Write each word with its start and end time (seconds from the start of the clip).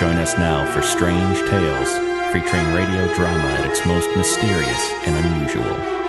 Join 0.00 0.16
us 0.16 0.38
now 0.38 0.64
for 0.72 0.80
Strange 0.80 1.38
Tales, 1.50 1.90
featuring 2.32 2.72
radio 2.72 3.12
drama 3.14 3.44
at 3.44 3.70
its 3.70 3.84
most 3.84 4.08
mysterious 4.16 4.90
and 5.06 5.26
unusual. 5.26 6.01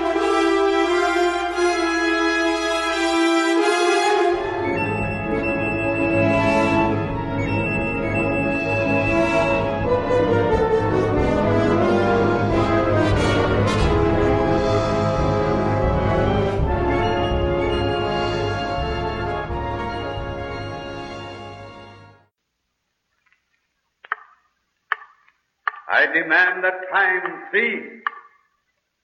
Demand 26.14 26.64
that 26.64 26.90
time 26.92 27.44
cease. 27.52 28.04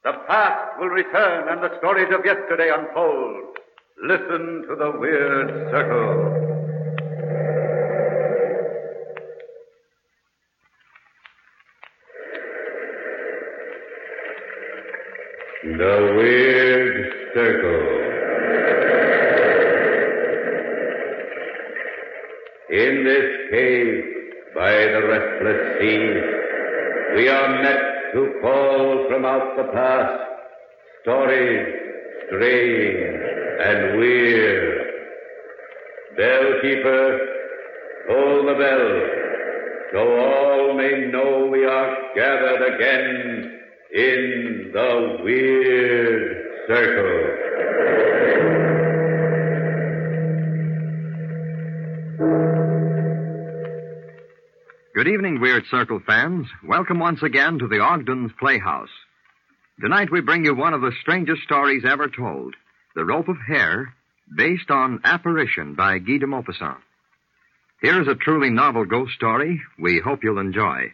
The 0.03 0.13
past 0.27 0.79
will 0.79 0.87
return 0.87 1.49
and 1.49 1.61
the 1.61 1.77
stories 1.79 2.07
of 2.13 2.23
yesterday 2.23 2.69
unfold. 2.71 3.57
Listen 4.01 4.63
to 4.69 4.75
the 4.75 4.91
weird 4.97 5.71
circle. 5.71 6.45
The 15.63 16.13
weird 16.17 17.13
circle. 17.33 17.99
In 22.71 23.03
this 23.03 23.51
cave 23.51 24.03
by 24.55 24.71
the 24.71 25.01
restless 25.07 25.79
sea, 25.79 26.38
we 27.15 27.27
are 27.27 27.61
met 27.61 27.81
to 28.13 28.39
call 28.41 29.07
from 29.09 29.25
out 29.25 29.57
the 29.57 29.63
past 29.73 30.23
stories 31.01 31.67
strange 32.27 33.21
and 33.61 33.97
weird. 33.97 34.87
Bellkeeper, 36.17 37.19
toll 38.07 38.45
the 38.45 38.53
bell, 38.53 38.87
so 39.91 39.99
all 40.19 40.73
may 40.75 41.07
know 41.11 41.47
we 41.51 41.65
are 41.65 41.95
gathered 42.15 42.75
again 42.75 43.59
in 43.93 44.71
the 44.73 45.17
weird 45.23 46.67
circle. 46.67 47.38
Weird 55.49 55.65
Circle 55.71 56.01
fans. 56.05 56.45
Welcome 56.63 56.99
once 56.99 57.23
again 57.23 57.57
to 57.57 57.67
the 57.67 57.79
Ogden's 57.79 58.31
Playhouse. 58.39 58.91
Tonight 59.81 60.11
we 60.11 60.21
bring 60.21 60.45
you 60.45 60.53
one 60.53 60.75
of 60.75 60.81
the 60.81 60.91
strangest 61.01 61.41
stories 61.41 61.81
ever 61.83 62.07
told 62.07 62.53
The 62.95 63.03
Rope 63.03 63.27
of 63.29 63.37
Hair, 63.47 63.95
based 64.37 64.69
on 64.69 65.01
Apparition 65.03 65.73
by 65.73 65.97
Guy 65.97 66.19
de 66.19 66.27
Maupassant. 66.27 66.77
Here 67.81 67.99
is 67.99 68.07
a 68.07 68.13
truly 68.13 68.51
novel 68.51 68.85
ghost 68.85 69.13
story 69.15 69.59
we 69.79 69.99
hope 69.99 70.19
you'll 70.23 70.37
enjoy. 70.37 70.93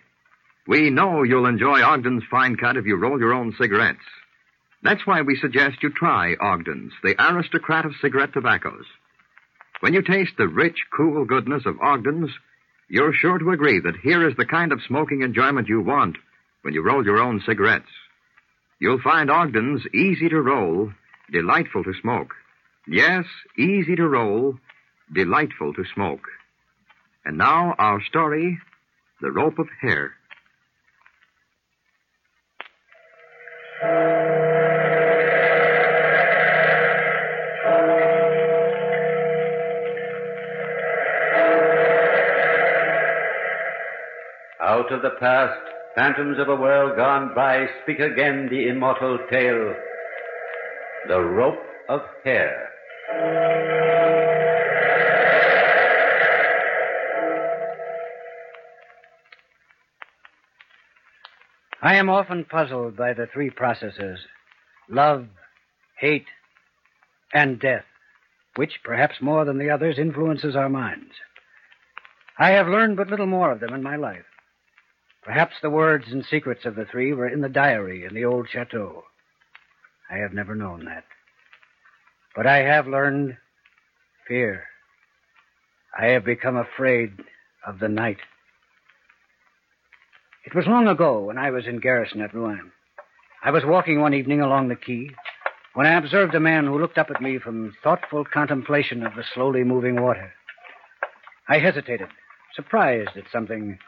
We 0.66 0.90
know 0.90 1.24
you'll 1.24 1.48
enjoy 1.48 1.82
Ogden's 1.82 2.24
fine 2.32 2.56
cut 2.56 2.78
if 2.78 2.86
you 2.86 2.96
roll 2.96 3.20
your 3.20 3.34
own 3.34 3.54
cigarettes. 3.60 4.08
That's 4.82 5.06
why 5.06 5.22
we 5.24 5.36
suggest 5.36 5.84
you 5.84 5.90
try 5.92 6.36
Ogden's, 6.40 6.94
the 7.04 7.22
aristocrat 7.22 7.86
of 7.86 7.92
cigarette 8.02 8.32
tobaccos. 8.32 8.86
When 9.82 9.94
you 9.94 10.02
taste 10.02 10.38
the 10.38 10.48
rich, 10.48 10.78
cool 10.96 11.26
goodness 11.26 11.64
of 11.66 11.76
Ogden's, 11.82 12.32
you're 12.90 13.14
sure 13.14 13.38
to 13.38 13.52
agree 13.52 13.80
that 13.80 13.98
here 14.04 14.28
is 14.28 14.36
the 14.38 14.46
kind 14.46 14.72
of 14.72 14.82
smoking 14.88 15.22
enjoyment 15.22 15.68
you 15.68 15.82
want 15.82 16.18
when 16.62 16.74
you 16.74 16.84
roll 16.84 17.06
your 17.06 17.20
own 17.20 17.42
cigarettes. 17.46 17.90
You'll 18.80 19.02
find 19.02 19.30
Ogden's 19.30 19.86
easy 19.94 20.30
to 20.30 20.42
roll, 20.42 20.92
delightful 21.32 21.84
to 21.84 21.94
smoke. 22.02 22.34
Yes, 22.88 23.26
easy 23.58 23.96
to 23.96 24.08
roll, 24.08 24.60
delightful 25.14 25.74
to 25.74 25.86
smoke. 25.94 26.28
And 27.24 27.38
now 27.38 27.74
our 27.80 28.04
story, 28.04 28.60
The 29.22 29.32
Rope 29.32 29.58
of 29.58 29.68
Hair. 29.82 30.14
Out 44.86 44.94
of 44.94 45.02
the 45.02 45.18
past, 45.20 45.60
phantoms 45.96 46.38
of 46.38 46.48
a 46.48 46.56
world 46.56 46.96
gone 46.96 47.34
by, 47.34 47.66
speak 47.82 47.98
again 47.98 48.48
the 48.52 48.68
immortal 48.68 49.18
tale. 49.32 49.74
The 51.08 51.20
rope 51.20 51.66
of 51.90 52.02
hair. 52.24 52.70
I 61.82 61.96
am 61.96 62.08
often 62.08 62.46
puzzled 62.46 62.96
by 62.96 63.14
the 63.14 63.26
three 63.34 63.50
processes 63.50 64.20
love, 64.88 65.26
hate, 65.98 66.28
and 67.34 67.60
death, 67.60 67.86
which, 68.56 68.82
perhaps 68.84 69.16
more 69.20 69.46
than 69.46 69.58
the 69.58 69.72
others, 69.72 69.98
influences 69.98 70.56
our 70.56 70.70
minds. 70.70 71.14
I 72.38 72.52
have 72.52 72.68
learned 72.68 72.98
but 72.98 73.10
little 73.10 73.26
more 73.26 73.52
of 73.52 73.62
them 73.62 73.74
in 73.74 73.82
my 73.82 73.96
life. 73.96 74.26
Perhaps 75.26 75.56
the 75.62 75.72
words 75.72 76.06
and 76.12 76.24
secrets 76.24 76.66
of 76.66 76.76
the 76.76 76.86
three 76.86 77.12
were 77.12 77.28
in 77.28 77.42
the 77.42 77.50
diary 77.50 78.06
in 78.06 78.14
the 78.14 78.26
old 78.26 78.48
chateau. 78.48 79.04
I 80.10 80.18
have 80.18 80.34
never 80.34 80.54
known 80.54 80.86
that. 80.86 81.04
But 82.36 82.46
I 82.46 82.58
have 82.58 82.88
learned 82.88 83.36
fear. 84.28 84.66
I 85.98 86.08
have 86.08 86.26
become 86.26 86.56
afraid 86.56 87.12
of 87.66 87.80
the 87.80 87.90
night. 87.90 88.20
It 90.46 90.54
was 90.54 90.68
long 90.68 90.88
ago 90.88 91.22
when 91.22 91.40
I 91.40 91.50
was 91.50 91.66
in 91.66 91.80
garrison 91.80 92.22
at 92.22 92.36
Rouen. 92.36 92.72
I 93.44 93.50
was 93.50 93.64
walking 93.66 94.00
one 94.00 94.14
evening 94.14 94.42
along 94.42 94.68
the 94.68 94.76
quay 94.76 95.10
when 95.74 95.88
I 95.88 95.98
observed 95.98 96.36
a 96.36 96.40
man 96.40 96.66
who 96.66 96.80
looked 96.80 97.00
up 97.00 97.10
at 97.10 97.22
me 97.22 97.40
from 97.40 97.74
thoughtful 97.84 98.26
contemplation 98.26 99.04
of 99.04 99.16
the 99.16 99.24
slowly 99.34 99.64
moving 99.64 100.00
water. 100.00 100.34
I 101.50 101.58
hesitated, 101.58 102.10
surprised 102.56 103.18
at 103.18 103.32
something, 103.32 103.80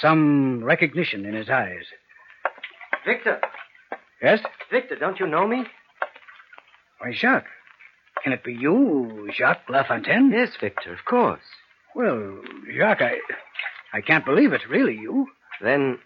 some 0.00 0.64
recognition 0.64 1.24
in 1.26 1.34
his 1.34 1.48
eyes. 1.48 1.84
Victor. 3.06 3.40
Yes? 4.22 4.40
Victor, 4.70 4.96
don't 4.96 5.18
you 5.18 5.26
know 5.26 5.46
me? 5.46 5.64
Why, 6.98 7.12
Jacques. 7.12 7.46
Can 8.22 8.32
it 8.32 8.44
be 8.44 8.52
you, 8.54 9.30
Jacques 9.36 9.68
Lafontaine? 9.68 10.30
Yes, 10.32 10.50
Victor, 10.60 10.92
of 10.92 11.04
course. 11.04 11.40
Well, 11.94 12.40
Jacques, 12.76 13.02
I, 13.02 13.16
I 13.92 14.00
can't 14.00 14.24
believe 14.24 14.52
it's 14.52 14.68
really 14.68 14.94
you. 14.94 15.26
Then 15.60 15.98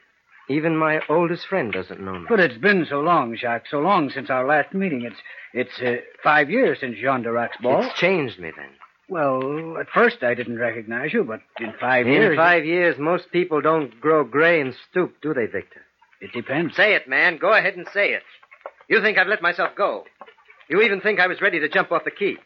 even 0.48 0.76
my 0.76 1.00
oldest 1.08 1.46
friend 1.46 1.72
doesn't 1.72 2.00
know 2.00 2.18
me. 2.20 2.26
But 2.28 2.40
it's 2.40 2.58
been 2.58 2.86
so 2.88 3.00
long, 3.00 3.36
Jacques, 3.36 3.66
so 3.70 3.80
long 3.80 4.10
since 4.10 4.30
our 4.30 4.46
last 4.46 4.72
meeting. 4.74 5.02
It's 5.02 5.16
it's 5.52 5.80
uh, 5.80 6.02
five 6.22 6.50
years 6.50 6.78
since 6.80 6.96
Jean 6.98 7.22
Dirac's 7.22 7.56
ball. 7.62 7.82
It's 7.82 7.98
changed 7.98 8.38
me 8.38 8.52
then. 8.56 8.70
Well, 9.08 9.76
at 9.78 9.88
first 9.94 10.22
I 10.22 10.34
didn't 10.34 10.58
recognize 10.58 11.12
you, 11.12 11.22
but 11.24 11.40
in 11.60 11.72
five 11.80 12.06
In 12.06 12.12
years. 12.12 12.36
five 12.36 12.64
years, 12.64 12.96
most 12.98 13.30
people 13.30 13.60
don't 13.60 14.00
grow 14.00 14.24
gray 14.24 14.60
and 14.60 14.74
stoop, 14.90 15.20
do 15.22 15.32
they, 15.32 15.46
Victor? 15.46 15.82
It 16.20 16.32
depends. 16.32 16.74
Say 16.74 16.94
it, 16.94 17.08
man. 17.08 17.38
Go 17.38 17.52
ahead 17.52 17.76
and 17.76 17.86
say 17.92 18.10
it. 18.14 18.22
You 18.88 19.00
think 19.00 19.18
I've 19.18 19.28
let 19.28 19.42
myself 19.42 19.70
go. 19.76 20.04
You 20.68 20.82
even 20.82 21.00
think 21.00 21.20
I 21.20 21.28
was 21.28 21.40
ready 21.40 21.60
to 21.60 21.68
jump 21.68 21.92
off 21.92 22.04
the 22.04 22.10
quay. 22.10 22.36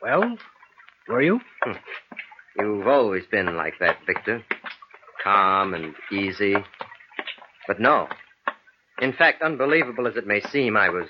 Well, 0.00 0.36
were 1.08 1.22
you? 1.22 1.40
Hmm. 1.62 1.72
You've 2.58 2.86
always 2.86 3.24
been 3.26 3.56
like 3.56 3.74
that, 3.80 3.98
Victor. 4.06 4.44
Calm 5.24 5.74
and 5.74 5.94
easy. 6.12 6.54
But 7.66 7.80
no. 7.80 8.08
In 9.00 9.12
fact, 9.12 9.42
unbelievable 9.42 10.06
as 10.06 10.16
it 10.16 10.26
may 10.26 10.40
seem, 10.40 10.76
I 10.76 10.88
was 10.90 11.06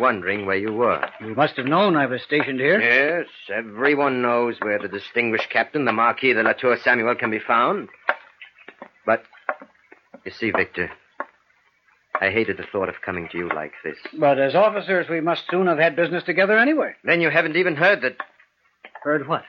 wondering 0.00 0.46
where 0.46 0.56
you 0.56 0.72
were. 0.72 1.06
You 1.20 1.34
must 1.34 1.56
have 1.56 1.66
known 1.66 1.94
I 1.96 2.06
was 2.06 2.22
stationed 2.22 2.58
here. 2.58 2.80
Yes, 2.80 3.26
everyone 3.52 4.22
knows 4.22 4.56
where 4.60 4.78
the 4.78 4.88
distinguished 4.88 5.50
captain, 5.50 5.84
the 5.84 5.92
Marquis 5.92 6.32
de 6.32 6.42
la 6.42 6.54
Tour 6.54 6.76
Samuel, 6.82 7.14
can 7.14 7.30
be 7.30 7.38
found. 7.38 7.88
But, 9.06 9.22
you 10.24 10.32
see, 10.32 10.50
Victor, 10.50 10.90
I 12.20 12.30
hated 12.30 12.56
the 12.56 12.66
thought 12.70 12.88
of 12.88 12.96
coming 13.04 13.28
to 13.30 13.38
you 13.38 13.48
like 13.48 13.72
this. 13.84 13.96
But 14.18 14.38
as 14.38 14.54
officers, 14.54 15.08
we 15.08 15.20
must 15.20 15.48
soon 15.50 15.66
have 15.66 15.78
had 15.78 15.96
business 15.96 16.24
together 16.24 16.58
anyway. 16.58 16.94
Then 17.04 17.20
you 17.20 17.30
haven't 17.30 17.56
even 17.56 17.76
heard 17.76 18.02
that, 18.02 18.16
Heard 19.02 19.28
what? 19.28 19.44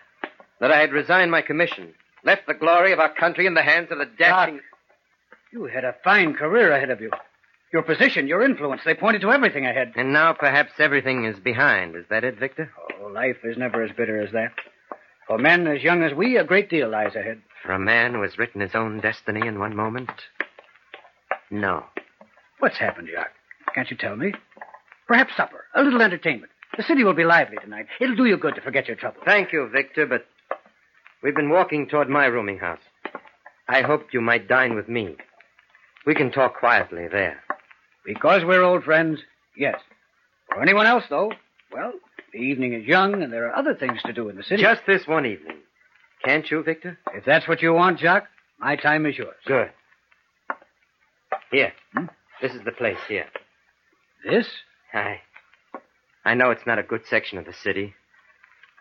that 0.62 0.72
I 0.72 0.80
had 0.80 0.94
resigned 0.94 1.32
my 1.32 1.42
commission, 1.42 1.94
left 2.24 2.46
the 2.48 2.54
glory 2.54 2.94
of 2.94 3.00
our 3.00 3.14
country 3.14 3.48
in 3.48 3.56
the 3.56 3.64
hands 3.64 3.88
of 3.92 3.98
the 3.98 4.06
dashing. 4.06 4.60
Ah, 4.62 5.38
you 5.52 5.66
had 5.66 5.84
a 5.84 5.96
fine 6.04 6.34
career 6.36 6.72
ahead 6.72 6.90
of 6.92 7.02
you. 7.02 7.10
Your 7.74 7.84
position, 7.84 8.28
your 8.28 8.44
influence, 8.44 8.82
they 8.84 8.94
pointed 8.94 9.22
to 9.22 9.32
everything 9.32 9.66
ahead. 9.66 9.94
And 9.96 10.12
now 10.12 10.34
perhaps 10.34 10.74
everything 10.78 11.24
is 11.24 11.40
behind. 11.40 11.96
Is 11.96 12.06
that 12.10 12.26
it, 12.26 12.38
Victor? 12.38 12.70
Oh, 13.02 13.08
life 13.08 13.38
is 13.44 13.58
never 13.58 13.82
as 13.84 13.92
bitter 13.96 14.22
as 14.22 14.32
that. 14.34 14.52
For 15.28 15.38
men 15.38 15.68
as 15.68 15.82
young 15.82 16.04
as 16.04 16.14
we, 16.14 16.38
a 16.38 16.44
great 16.44 16.70
deal 16.70 16.90
lies 16.90 17.16
ahead. 17.16 17.42
For 17.64 17.72
a 17.72 17.80
man 17.80 18.14
who 18.14 18.24
has 18.24 18.38
written 18.38 18.60
his 18.60 18.76
own 18.76 19.00
destiny 19.00 19.48
in 19.48 19.60
one 19.60 19.76
moment? 19.76 20.10
No. 21.50 21.86
What's 22.60 22.78
happened, 22.78 23.08
Jacques? 23.10 23.32
Can't 23.74 23.90
you 23.90 23.96
tell 23.96 24.18
me? 24.18 24.34
Perhaps 25.08 25.38
supper, 25.38 25.66
a 25.74 25.82
little 25.82 26.02
entertainment. 26.02 26.52
The 26.76 26.84
city 26.84 27.04
will 27.06 27.14
be 27.14 27.24
lively 27.24 27.58
tonight. 27.62 27.88
It'll 28.02 28.16
do 28.16 28.26
you 28.26 28.38
good 28.38 28.56
to 28.56 28.62
forget 28.62 28.88
your 28.88 28.98
trouble. 28.98 29.22
Thank 29.26 29.54
you, 29.54 29.70
Victor, 29.72 30.06
but 30.06 30.26
we've 31.24 31.36
been 31.36 31.50
walking 31.50 31.88
toward 31.88 32.10
my 32.10 32.26
rooming 32.26 32.60
house. 32.60 32.82
I 33.70 33.82
hoped 33.82 34.14
you 34.14 34.20
might 34.20 34.50
dine 34.50 34.76
with 34.76 34.90
me. 34.90 35.16
We 36.06 36.16
can 36.16 36.32
talk 36.32 36.60
quietly 36.60 37.08
there. 37.10 37.42
Because 38.06 38.44
we're 38.44 38.64
old 38.64 38.84
friends, 38.84 39.20
yes. 39.56 39.80
For 40.50 40.62
anyone 40.62 40.88
else, 40.88 41.04
though, 41.10 41.32
well, 41.74 41.94
the 42.34 42.40
evening 42.40 42.74
is 42.74 42.86
young 42.86 43.22
and 43.22 43.32
there 43.32 43.48
are 43.50 43.56
other 43.56 43.74
things 43.76 44.02
to 44.06 44.14
do 44.14 44.30
in 44.30 44.36
the 44.36 44.44
city. 44.44 44.62
Just 44.62 44.82
this 44.86 45.08
one 45.08 45.26
evening. 45.26 45.58
Can't 46.26 46.50
you, 46.50 46.64
Victor? 46.64 46.98
If 47.14 47.26
that's 47.26 47.48
what 47.48 47.62
you 47.62 47.74
want, 47.74 48.00
Jacques, 48.00 48.28
my 48.60 48.76
time 48.76 49.06
is 49.06 49.18
yours. 49.18 49.36
Good. 49.46 49.72
Here. 51.52 51.74
Hmm? 51.94 52.06
This 52.42 52.54
is 52.54 52.62
the 52.64 52.72
place 52.72 53.00
here. 53.08 53.26
This? 54.26 54.48
I 54.94 55.22
I 56.24 56.36
know 56.36 56.52
it's 56.52 56.68
not 56.68 56.80
a 56.80 56.84
good 56.84 57.06
section 57.08 57.38
of 57.38 57.46
the 57.46 57.54
city. 57.54 57.96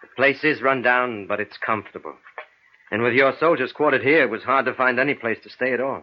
The 0.03 0.09
place 0.17 0.45
is 0.45 0.63
run 0.63 0.83
down, 0.83 1.27
but 1.27 1.41
it's 1.41 1.57
comfortable. 1.57 2.15
And 2.91 3.03
with 3.03 3.15
your 3.15 3.35
soldiers 3.39 3.73
quartered 3.73 4.03
here, 4.03 4.23
it 4.23 4.31
was 4.31 4.43
hard 4.43 4.67
to 4.67 4.75
find 4.75 4.99
any 4.99 5.15
place 5.15 5.39
to 5.45 5.51
stay 5.51 5.73
at 5.73 5.81
all. 5.81 6.03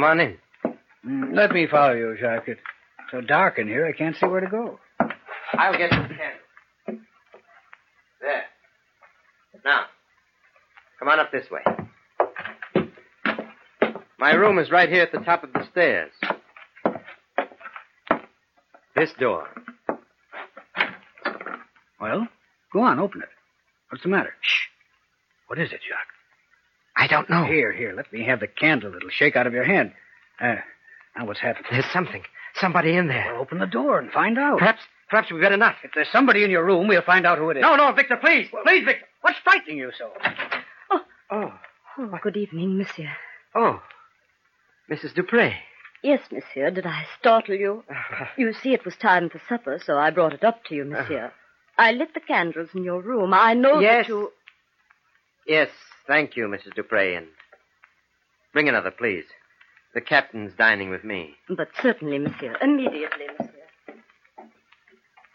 Come 0.00 0.12
on 0.12 0.20
in. 0.20 0.38
Mm, 1.06 1.36
Let 1.36 1.52
me 1.52 1.66
follow 1.70 1.92
you, 1.92 2.16
Jacques. 2.18 2.48
It's 2.48 2.60
so 3.10 3.20
dark 3.20 3.58
in 3.58 3.68
here, 3.68 3.84
I 3.86 3.92
can't 3.92 4.16
see 4.16 4.24
where 4.24 4.40
to 4.40 4.46
go. 4.46 4.80
I'll 5.52 5.76
get 5.76 5.92
you 5.92 6.02
the 6.08 6.14
candle. 6.14 7.04
There. 8.22 8.44
Now, 9.62 9.82
come 10.98 11.08
on 11.08 11.20
up 11.20 11.30
this 11.30 11.44
way. 11.50 11.60
My 14.18 14.32
room 14.32 14.58
is 14.58 14.70
right 14.70 14.88
here 14.88 15.02
at 15.02 15.12
the 15.12 15.18
top 15.18 15.44
of 15.44 15.52
the 15.52 15.66
stairs. 15.70 16.12
This 18.96 19.10
door. 19.20 19.48
Well, 22.00 22.26
go 22.72 22.80
on, 22.80 23.00
open 23.00 23.20
it. 23.20 23.28
What's 23.90 24.02
the 24.02 24.08
matter? 24.08 24.32
Shh. 24.40 24.68
What 25.48 25.58
is 25.58 25.68
it, 25.72 25.80
Jacques? 25.86 26.19
I 27.00 27.06
don't 27.06 27.30
know. 27.30 27.44
Here, 27.44 27.72
here, 27.72 27.94
let 27.96 28.12
me 28.12 28.24
have 28.26 28.40
the 28.40 28.46
candle. 28.46 28.94
It'll 28.94 29.08
shake 29.10 29.34
out 29.36 29.46
of 29.46 29.52
your 29.54 29.64
hand. 29.64 29.92
Uh, 30.40 30.56
now 31.16 31.26
what's 31.26 31.40
happened? 31.40 31.66
There's 31.70 31.90
something. 31.92 32.22
Somebody 32.56 32.94
in 32.96 33.08
there. 33.08 33.32
Well, 33.32 33.42
open 33.42 33.58
the 33.58 33.66
door 33.66 33.98
and 33.98 34.10
find 34.12 34.38
out. 34.38 34.58
Perhaps, 34.58 34.82
perhaps 35.08 35.32
we've 35.32 35.40
got 35.40 35.52
enough. 35.52 35.76
If 35.82 35.92
there's 35.94 36.10
somebody 36.12 36.44
in 36.44 36.50
your 36.50 36.64
room, 36.64 36.88
we'll 36.88 37.00
find 37.02 37.26
out 37.26 37.38
who 37.38 37.48
it 37.50 37.56
is. 37.56 37.62
No, 37.62 37.76
no, 37.76 37.90
Victor, 37.92 38.16
please. 38.16 38.48
Please, 38.64 38.84
Victor. 38.84 39.06
What's 39.22 39.38
frightening 39.42 39.78
you 39.78 39.90
so? 39.96 40.10
Oh, 41.30 41.52
Oh, 41.98 42.18
good 42.22 42.36
evening, 42.36 42.76
monsieur. 42.78 43.10
oh. 43.54 43.80
Mrs. 44.90 45.14
Dupre. 45.14 45.54
Yes, 46.02 46.20
monsieur. 46.32 46.70
Did 46.70 46.86
I 46.86 47.04
startle 47.18 47.54
you? 47.54 47.84
You 48.36 48.52
see, 48.54 48.72
it 48.74 48.84
was 48.84 48.96
time 48.96 49.30
for 49.30 49.40
supper, 49.48 49.78
so 49.84 49.96
I 49.96 50.10
brought 50.10 50.32
it 50.32 50.42
up 50.44 50.64
to 50.64 50.74
you, 50.74 50.84
monsieur. 50.84 51.32
I 51.78 51.92
lit 51.92 52.12
the 52.14 52.20
candles 52.20 52.70
in 52.74 52.82
your 52.84 53.00
room. 53.00 53.32
I 53.32 53.54
know 53.54 53.78
Yes. 53.80 54.06
that 54.06 54.08
you. 54.08 54.32
Yes, 55.46 55.68
thank 56.10 56.36
you, 56.36 56.46
Mrs. 56.48 56.74
Dupre, 56.74 57.14
and 57.16 57.26
bring 58.52 58.68
another, 58.68 58.90
please. 58.90 59.24
The 59.94 60.00
captain's 60.00 60.52
dining 60.58 60.90
with 60.90 61.04
me. 61.04 61.34
But 61.48 61.68
certainly, 61.80 62.18
monsieur. 62.18 62.56
Immediately, 62.60 63.26
monsieur. 63.38 63.54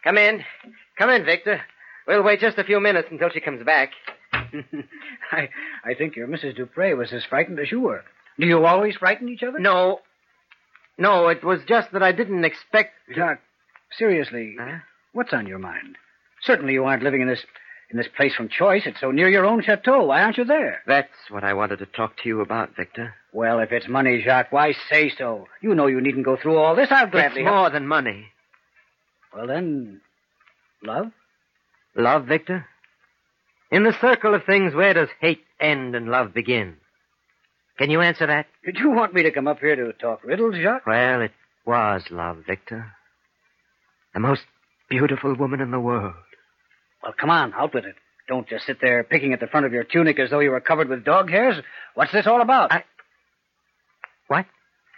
Come 0.04 0.18
in. 0.18 0.44
Come 0.98 1.10
in, 1.10 1.26
Victor. 1.26 1.62
We'll 2.08 2.24
wait 2.24 2.40
just 2.42 2.58
a 2.58 2.64
few 2.64 2.80
minutes 2.80 3.08
until 3.10 3.30
she 3.30 3.40
comes 3.40 3.64
back. 3.66 3.90
I, 4.34 5.50
I 5.84 5.94
think 5.98 6.16
your 6.16 6.28
Mrs. 6.28 6.56
Dupre 6.56 6.94
was 6.96 7.12
as 7.14 7.24
frightened 7.26 7.60
as 7.60 7.72
you 7.72 7.80
were. 7.82 8.04
Do 8.40 8.46
you 8.46 8.66
always 8.66 8.96
frighten 8.98 9.30
each 9.30 9.44
other? 9.44 9.60
No. 9.60 10.00
No, 10.98 11.30
it 11.30 11.44
was 11.44 11.62
just 11.68 11.92
that 11.94 12.04
I 12.04 12.12
didn't 12.12 12.46
expect. 12.46 12.94
Jacques, 13.14 13.42
seriously, 13.98 14.56
Huh? 14.60 14.78
what's 15.14 15.34
on 15.34 15.48
your 15.48 15.60
mind? 15.60 15.96
Certainly 16.44 16.74
you 16.74 16.86
aren't 16.86 17.04
living 17.04 17.22
in 17.22 17.28
this 17.28 17.44
in 17.90 17.98
this 17.98 18.08
place 18.16 18.34
from 18.36 18.50
choice. 18.50 18.84
It's 18.86 19.00
so 19.00 19.12
near 19.12 19.30
your 19.30 19.46
own 19.46 19.62
chateau. 19.64 20.06
Why 20.06 20.22
aren't 20.22 20.38
you 20.38 20.46
there? 20.46 20.82
That's 20.88 21.08
what 21.30 21.44
I 21.44 21.54
wanted 21.54 21.80
to 21.80 21.86
talk 21.86 22.18
to 22.18 22.30
you 22.30 22.42
about, 22.42 22.76
Victor. 22.76 23.14
Well, 23.32 23.60
if 23.60 23.72
it's 23.72 23.88
money, 23.88 24.22
Jacques, 24.24 24.52
why 24.52 24.74
say 24.90 25.10
so? 25.18 25.48
You 25.62 25.76
know 25.76 25.88
you 25.88 26.02
needn't 26.02 26.26
go 26.26 26.38
through 26.38 26.58
all 26.58 26.76
this. 26.76 26.88
I'll 26.92 27.10
gladly 27.10 27.44
help. 27.44 27.56
more 27.56 27.70
than 27.70 27.88
money. 27.88 28.28
Well, 29.36 29.48
then, 29.48 30.02
love? 30.84 31.12
Love, 31.96 32.26
Victor? 32.26 32.66
In 33.72 33.84
the 33.84 33.98
circle 34.00 34.34
of 34.34 34.46
things, 34.46 34.74
where 34.74 34.94
does 34.94 35.10
hate 35.20 35.44
end 35.60 35.96
and 35.96 36.10
love 36.10 36.34
begin? 36.34 36.78
Can 37.78 37.90
you 37.90 38.02
answer 38.02 38.26
that? 38.28 38.48
Did 38.64 38.78
you 38.78 38.92
want 38.92 39.14
me 39.14 39.24
to 39.24 39.32
come 39.32 39.48
up 39.48 39.60
here 39.60 39.76
to 39.76 39.92
talk 39.94 40.24
riddles, 40.24 40.56
Jacques? 40.56 40.88
Well, 40.88 41.22
it 41.22 41.32
was 41.66 42.04
love, 42.10 42.44
Victor. 42.48 42.94
The 44.14 44.22
most 44.22 44.44
beautiful 44.90 45.36
woman 45.36 45.60
in 45.60 45.72
the 45.72 45.80
world. 45.80 46.14
Well, 47.06 47.14
come 47.18 47.30
on, 47.30 47.54
out 47.54 47.74
with 47.74 47.86
it. 47.86 47.96
Don't 48.28 48.48
just 48.50 48.66
sit 48.66 48.82
there 48.82 49.04
picking 49.04 49.32
at 49.34 49.40
the 49.40 49.46
front 49.48 49.68
of 49.68 49.72
your 49.74 49.84
tunic 49.84 50.18
as 50.20 50.32
though 50.32 50.40
you 50.40 50.50
were 50.50 50.60
covered 50.60 50.90
with 50.90 51.06
dog 51.06 51.30
hairs. 51.30 51.56
What's 51.94 52.12
this 52.12 52.26
all 52.28 52.42
about? 52.42 52.72
I- 52.72 52.84
What? 54.28 54.48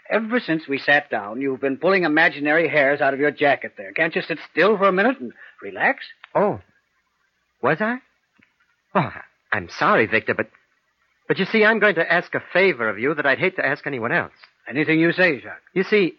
Ever 0.09 0.39
since 0.39 0.65
we 0.69 0.77
sat 0.77 1.09
down, 1.09 1.41
you've 1.41 1.59
been 1.59 1.75
pulling 1.77 2.03
imaginary 2.05 2.69
hairs 2.69 3.01
out 3.01 3.13
of 3.13 3.19
your 3.19 3.31
jacket 3.31 3.73
there. 3.77 3.91
Can't 3.91 4.15
you 4.15 4.21
sit 4.21 4.39
still 4.49 4.77
for 4.77 4.87
a 4.87 4.93
minute 4.93 5.19
and 5.19 5.33
relax? 5.61 6.05
Oh. 6.33 6.61
Was 7.61 7.81
I? 7.81 7.97
Oh, 8.95 9.11
I'm 9.51 9.67
sorry, 9.69 10.05
Victor, 10.05 10.33
but. 10.33 10.47
But 11.27 11.39
you 11.39 11.45
see, 11.45 11.65
I'm 11.65 11.79
going 11.79 11.95
to 11.95 12.09
ask 12.09 12.33
a 12.35 12.43
favor 12.53 12.87
of 12.87 12.99
you 12.99 13.13
that 13.13 13.25
I'd 13.25 13.39
hate 13.39 13.57
to 13.57 13.65
ask 13.65 13.85
anyone 13.85 14.13
else. 14.13 14.31
Anything 14.65 14.97
you 15.01 15.11
say, 15.11 15.41
Jacques. 15.41 15.61
You 15.73 15.83
see, 15.83 16.13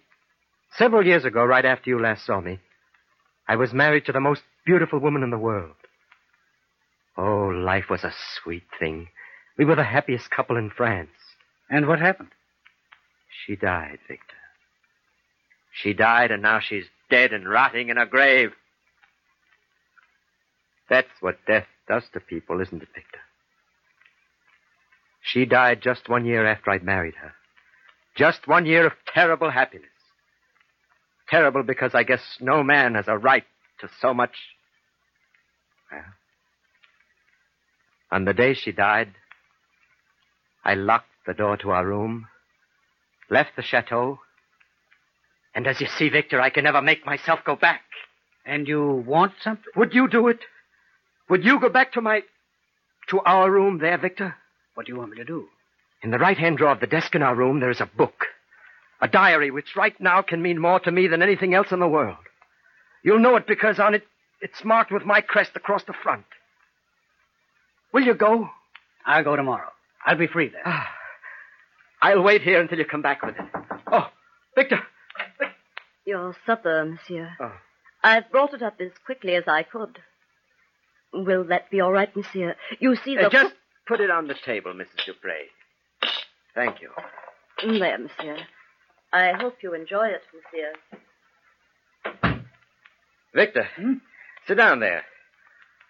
several 0.77 1.07
years 1.07 1.25
ago, 1.25 1.43
right 1.47 1.65
after 1.65 1.89
you 1.89 1.99
last 1.99 2.27
saw 2.27 2.39
me, 2.43 2.61
I 3.49 3.57
was 3.57 3.73
married 3.73 4.05
to 4.07 4.13
the 4.13 4.21
most 4.21 4.43
beautiful 4.67 4.99
woman 4.99 5.23
in 5.23 5.31
the 5.31 5.39
world. 5.39 5.75
Oh, 7.17 7.49
life 7.49 7.87
was 7.89 8.05
a 8.05 8.13
sweet 8.43 8.65
thing. 8.79 9.09
We 9.57 9.65
were 9.65 9.75
the 9.75 9.85
happiest 9.85 10.31
couple 10.31 10.57
in 10.57 10.71
France. 10.71 11.11
And 11.71 11.89
what 11.89 11.99
happened? 11.99 12.29
She 13.47 13.57
died, 13.57 13.99
Victor. 14.07 14.37
She 15.73 15.95
died, 15.95 16.31
and 16.31 16.43
now 16.43 16.61
she's 16.61 16.85
dead 17.11 17.33
and 17.33 17.49
rotting 17.49 17.89
in 17.89 17.97
her 17.97 18.07
grave. 18.07 18.51
That's 20.91 21.09
what 21.21 21.45
death 21.47 21.67
does 21.89 22.05
to 22.13 22.21
people, 22.21 22.61
isn't 22.61 22.83
it, 22.83 22.89
Victor? 22.95 23.21
She 25.23 25.45
died 25.45 25.81
just 25.83 26.09
one 26.09 26.25
year 26.25 26.47
after 26.47 26.71
I'd 26.71 26.85
married 26.85 27.15
her. 27.17 27.33
Just 28.17 28.47
one 28.47 28.67
year 28.67 28.87
of 28.87 28.93
terrible 29.13 29.51
happiness. 29.51 29.89
Terrible 31.29 31.63
because 31.63 31.95
I 31.95 32.05
guess 32.05 32.23
no 32.41 32.63
man 32.63 32.95
has 32.95 33.07
a 33.09 33.19
right 33.19 33.45
to 33.81 33.89
so 34.01 34.15
much. 34.15 34.35
Well, 35.93 36.05
on 38.11 38.25
the 38.25 38.35
day 38.35 38.55
she 38.55 38.73
died, 38.73 39.13
I 40.65 40.75
locked 40.75 41.07
the 41.27 41.35
door 41.35 41.57
to 41.59 41.71
our 41.71 41.87
room, 41.87 42.27
left 43.31 43.51
the 43.57 43.63
chateau, 43.63 44.19
and 45.55 45.67
as 45.67 45.81
you 45.81 45.87
see, 45.87 46.09
Victor, 46.09 46.41
I 46.41 46.51
can 46.51 46.65
never 46.65 46.81
make 46.81 47.05
myself 47.05 47.41
go 47.45 47.57
back. 47.57 47.83
And 48.47 48.69
you 48.69 49.05
want 49.07 49.33
something? 49.43 49.65
Would 49.77 49.93
you 49.93 50.09
do 50.09 50.29
it? 50.29 50.39
Would 51.29 51.45
you 51.45 51.61
go 51.61 51.69
back 51.69 51.93
to 51.93 52.01
my. 52.01 52.23
to 53.09 53.21
our 53.21 53.51
room 53.51 53.79
there, 53.79 53.99
Victor? 53.99 54.37
What 54.75 54.87
do 54.87 54.93
you 54.93 54.99
want 54.99 55.11
me 55.11 55.17
to 55.19 55.25
do? 55.25 55.49
In 56.03 56.11
the 56.11 56.19
right 56.19 56.39
hand 56.39 56.59
drawer 56.59 56.73
of 56.73 56.81
the 56.81 56.87
desk 56.87 57.15
in 57.15 57.23
our 57.23 57.35
room, 57.35 57.61
there 57.61 57.71
is 57.71 57.81
a 57.81 57.87
book. 57.87 58.27
A 59.01 59.09
diary 59.09 59.51
which 59.51 59.77
right 59.77 59.99
now 60.01 60.23
can 60.23 60.43
mean 60.43 60.59
more 60.61 60.81
to 60.81 60.91
me 60.91 61.07
than 61.07 61.23
anything 61.23 61.55
else 61.55 61.71
in 61.71 61.79
the 61.81 61.89
world. 61.89 62.17
You'll 63.05 63.21
know 63.21 63.37
it 63.37 63.47
because 63.47 63.79
on 63.79 63.95
it, 63.95 64.03
it's 64.41 64.65
marked 64.65 64.91
with 64.93 65.05
my 65.05 65.21
crest 65.21 65.53
across 65.55 65.85
the 65.85 65.93
front. 65.93 66.25
Will 67.93 68.03
you 68.05 68.15
go? 68.15 68.51
I'll 69.07 69.25
go 69.25 69.37
tomorrow. 69.37 69.69
I'll 70.05 70.17
be 70.19 70.27
free 70.27 70.49
then. 70.49 70.63
Ah, 70.65 70.89
I'll 72.03 72.23
wait 72.23 72.43
here 72.43 72.61
until 72.61 72.79
you 72.79 72.85
come 72.85 73.03
back 73.03 73.23
with 73.23 73.37
it. 73.37 73.47
Oh, 73.91 74.09
Victor! 74.57 74.81
Your 76.05 76.35
supper, 76.47 76.85
monsieur. 76.85 77.31
Oh. 77.41 77.53
I've 78.03 78.31
brought 78.31 78.55
it 78.55 78.63
up 78.63 78.81
as 78.81 78.93
quickly 79.05 79.35
as 79.35 79.45
I 79.47 79.63
could. 79.63 79.99
Will 81.13 81.45
that 81.45 81.71
be 81.71 81.81
all 81.81 81.93
right, 81.93 82.15
monsieur? 82.17 82.55
You 82.81 82.97
see 82.97 83.15
the 83.17 83.27
Uh, 83.27 83.31
just 83.31 83.55
put 83.87 84.01
it 84.01 84.11
on 84.11 84.27
the 84.29 84.35
table, 84.45 84.73
Mrs. 84.73 85.05
Dupre. 85.07 85.47
Thank 86.55 86.81
you. 86.81 86.91
There, 87.79 87.99
monsieur. 87.99 88.37
I 89.13 89.33
hope 89.33 89.57
you 89.63 89.75
enjoy 89.75 90.09
it, 90.09 90.23
monsieur. 90.35 90.73
Victor, 93.35 93.69
sit 94.47 94.57
down 94.57 94.81
there. 94.81 95.05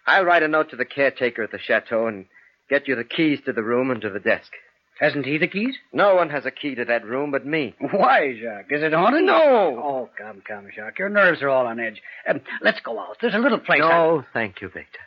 I'll 0.05 0.25
write 0.25 0.43
a 0.43 0.47
note 0.47 0.69
to 0.71 0.75
the 0.75 0.85
caretaker 0.85 1.43
at 1.43 1.51
the 1.51 1.59
chateau 1.59 2.07
and 2.07 2.25
get 2.69 2.87
you 2.87 2.95
the 2.95 3.03
keys 3.03 3.39
to 3.45 3.53
the 3.53 3.63
room 3.63 3.91
and 3.91 4.01
to 4.01 4.09
the 4.09 4.19
desk. 4.19 4.51
Hasn't 4.99 5.25
he 5.25 5.37
the 5.37 5.47
keys? 5.47 5.75
No 5.93 6.15
one 6.15 6.29
has 6.29 6.45
a 6.45 6.51
key 6.51 6.75
to 6.75 6.83
that 6.85 7.05
room 7.05 7.31
but 7.31 7.45
me. 7.45 7.73
Why, 7.79 8.35
Jacques? 8.39 8.71
Is 8.71 8.83
it 8.83 8.93
haunted? 8.93 9.23
No. 9.23 9.81
Oh, 9.81 10.09
come, 10.17 10.41
come, 10.45 10.67
Jacques. 10.75 10.99
Your 10.99 11.07
nerves 11.09 11.41
are 11.41 11.49
all 11.49 11.67
on 11.67 11.79
edge. 11.79 12.01
Um, 12.27 12.41
let's 12.61 12.81
go 12.81 12.99
out. 12.99 13.15
There's 13.21 13.33
a 13.35 13.37
little 13.39 13.59
place. 13.59 13.81
I- 13.81 13.87
No, 13.89 14.25
thank 14.33 14.61
you, 14.61 14.67
Victor. 14.67 14.99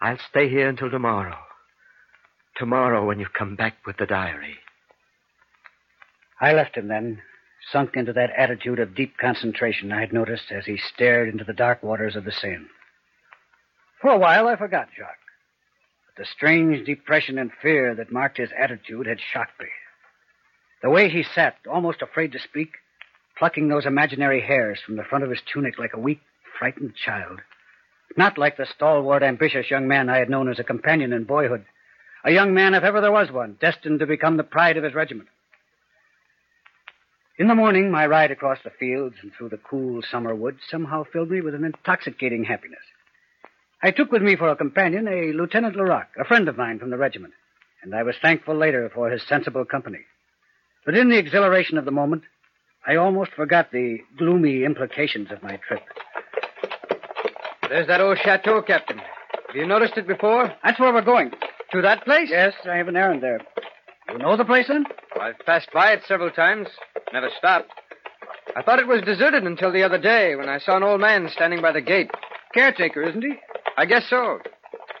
I'll 0.00 0.18
stay 0.30 0.50
here 0.50 0.68
until 0.68 0.90
tomorrow. 0.90 1.36
Tomorrow 2.56 3.06
when 3.06 3.18
you 3.18 3.26
come 3.26 3.56
back 3.56 3.76
with 3.86 3.96
the 3.96 4.06
diary. 4.06 4.56
I 6.40 6.52
left 6.52 6.76
him 6.76 6.88
then, 6.88 7.22
sunk 7.72 7.96
into 7.96 8.12
that 8.12 8.30
attitude 8.36 8.78
of 8.78 8.94
deep 8.94 9.16
concentration 9.18 9.90
I 9.90 10.00
had 10.00 10.12
noticed 10.12 10.52
as 10.52 10.66
he 10.66 10.76
stared 10.76 11.28
into 11.28 11.44
the 11.44 11.52
dark 11.52 11.82
waters 11.82 12.14
of 12.14 12.24
the 12.24 12.32
Seine. 12.32 12.66
For 14.00 14.10
a 14.10 14.18
while, 14.18 14.46
I 14.46 14.56
forgot 14.56 14.88
Jacques. 14.96 15.16
But 16.06 16.22
the 16.22 16.30
strange 16.30 16.86
depression 16.86 17.38
and 17.38 17.50
fear 17.62 17.94
that 17.94 18.12
marked 18.12 18.36
his 18.36 18.50
attitude 18.58 19.06
had 19.06 19.18
shocked 19.20 19.58
me. 19.58 19.68
The 20.82 20.90
way 20.90 21.08
he 21.08 21.22
sat, 21.22 21.56
almost 21.68 22.02
afraid 22.02 22.32
to 22.32 22.38
speak, 22.38 22.74
plucking 23.38 23.68
those 23.68 23.86
imaginary 23.86 24.42
hairs 24.42 24.80
from 24.84 24.96
the 24.96 25.04
front 25.04 25.24
of 25.24 25.30
his 25.30 25.40
tunic 25.52 25.78
like 25.78 25.94
a 25.94 25.98
weak, 25.98 26.20
frightened 26.58 26.94
child. 26.94 27.40
Not 28.16 28.38
like 28.38 28.56
the 28.56 28.66
stalwart, 28.66 29.22
ambitious 29.22 29.70
young 29.70 29.88
man 29.88 30.08
I 30.08 30.18
had 30.18 30.30
known 30.30 30.50
as 30.50 30.58
a 30.58 30.64
companion 30.64 31.12
in 31.12 31.24
boyhood. 31.24 31.64
A 32.24 32.30
young 32.30 32.54
man, 32.54 32.74
if 32.74 32.84
ever 32.84 33.00
there 33.00 33.12
was 33.12 33.30
one, 33.30 33.56
destined 33.60 34.00
to 34.00 34.06
become 34.06 34.36
the 34.36 34.44
pride 34.44 34.76
of 34.76 34.84
his 34.84 34.94
regiment. 34.94 35.28
In 37.38 37.48
the 37.48 37.54
morning, 37.54 37.90
my 37.90 38.06
ride 38.06 38.30
across 38.30 38.58
the 38.64 38.70
fields 38.70 39.16
and 39.20 39.30
through 39.30 39.50
the 39.50 39.58
cool 39.58 40.00
summer 40.10 40.34
woods 40.34 40.60
somehow 40.70 41.04
filled 41.04 41.30
me 41.30 41.42
with 41.42 41.54
an 41.54 41.66
intoxicating 41.66 42.44
happiness. 42.44 42.80
I 43.82 43.90
took 43.90 44.10
with 44.10 44.22
me 44.22 44.36
for 44.36 44.48
a 44.48 44.56
companion 44.56 45.06
a 45.06 45.32
Lieutenant 45.34 45.76
Leroc, 45.76 46.06
a 46.18 46.24
friend 46.24 46.48
of 46.48 46.56
mine 46.56 46.78
from 46.78 46.88
the 46.88 46.96
regiment, 46.96 47.34
and 47.82 47.94
I 47.94 48.04
was 48.04 48.16
thankful 48.22 48.54
later 48.56 48.90
for 48.94 49.10
his 49.10 49.22
sensible 49.28 49.66
company. 49.66 49.98
But 50.86 50.96
in 50.96 51.10
the 51.10 51.18
exhilaration 51.18 51.76
of 51.76 51.84
the 51.84 51.90
moment, 51.90 52.22
I 52.86 52.96
almost 52.96 53.32
forgot 53.32 53.70
the 53.70 53.98
gloomy 54.16 54.64
implications 54.64 55.30
of 55.30 55.42
my 55.42 55.58
trip. 55.68 55.82
There's 57.68 57.88
that 57.88 58.00
old 58.00 58.16
chateau, 58.24 58.62
Captain. 58.62 58.96
Have 58.98 59.56
you 59.56 59.66
noticed 59.66 59.98
it 59.98 60.06
before? 60.06 60.54
That's 60.64 60.80
where 60.80 60.92
we're 60.94 61.02
going. 61.02 61.32
To 61.72 61.82
that 61.82 62.04
place? 62.04 62.30
Yes, 62.30 62.54
I 62.64 62.76
have 62.76 62.88
an 62.88 62.96
errand 62.96 63.22
there. 63.22 63.40
You 64.10 64.18
know 64.18 64.36
the 64.36 64.44
place, 64.44 64.68
then? 64.68 64.84
I've 65.20 65.38
passed 65.44 65.68
by 65.72 65.92
it 65.92 66.02
several 66.06 66.30
times. 66.30 66.68
Never 67.12 67.28
stopped. 67.38 67.70
I 68.54 68.62
thought 68.62 68.78
it 68.78 68.86
was 68.86 69.02
deserted 69.02 69.42
until 69.42 69.72
the 69.72 69.82
other 69.82 69.98
day 69.98 70.36
when 70.36 70.48
I 70.48 70.58
saw 70.58 70.76
an 70.76 70.82
old 70.82 71.00
man 71.00 71.28
standing 71.28 71.60
by 71.60 71.72
the 71.72 71.80
gate. 71.80 72.10
Caretaker, 72.54 73.02
isn't 73.02 73.22
he? 73.22 73.34
I 73.76 73.84
guess 73.84 74.08
so. 74.08 74.38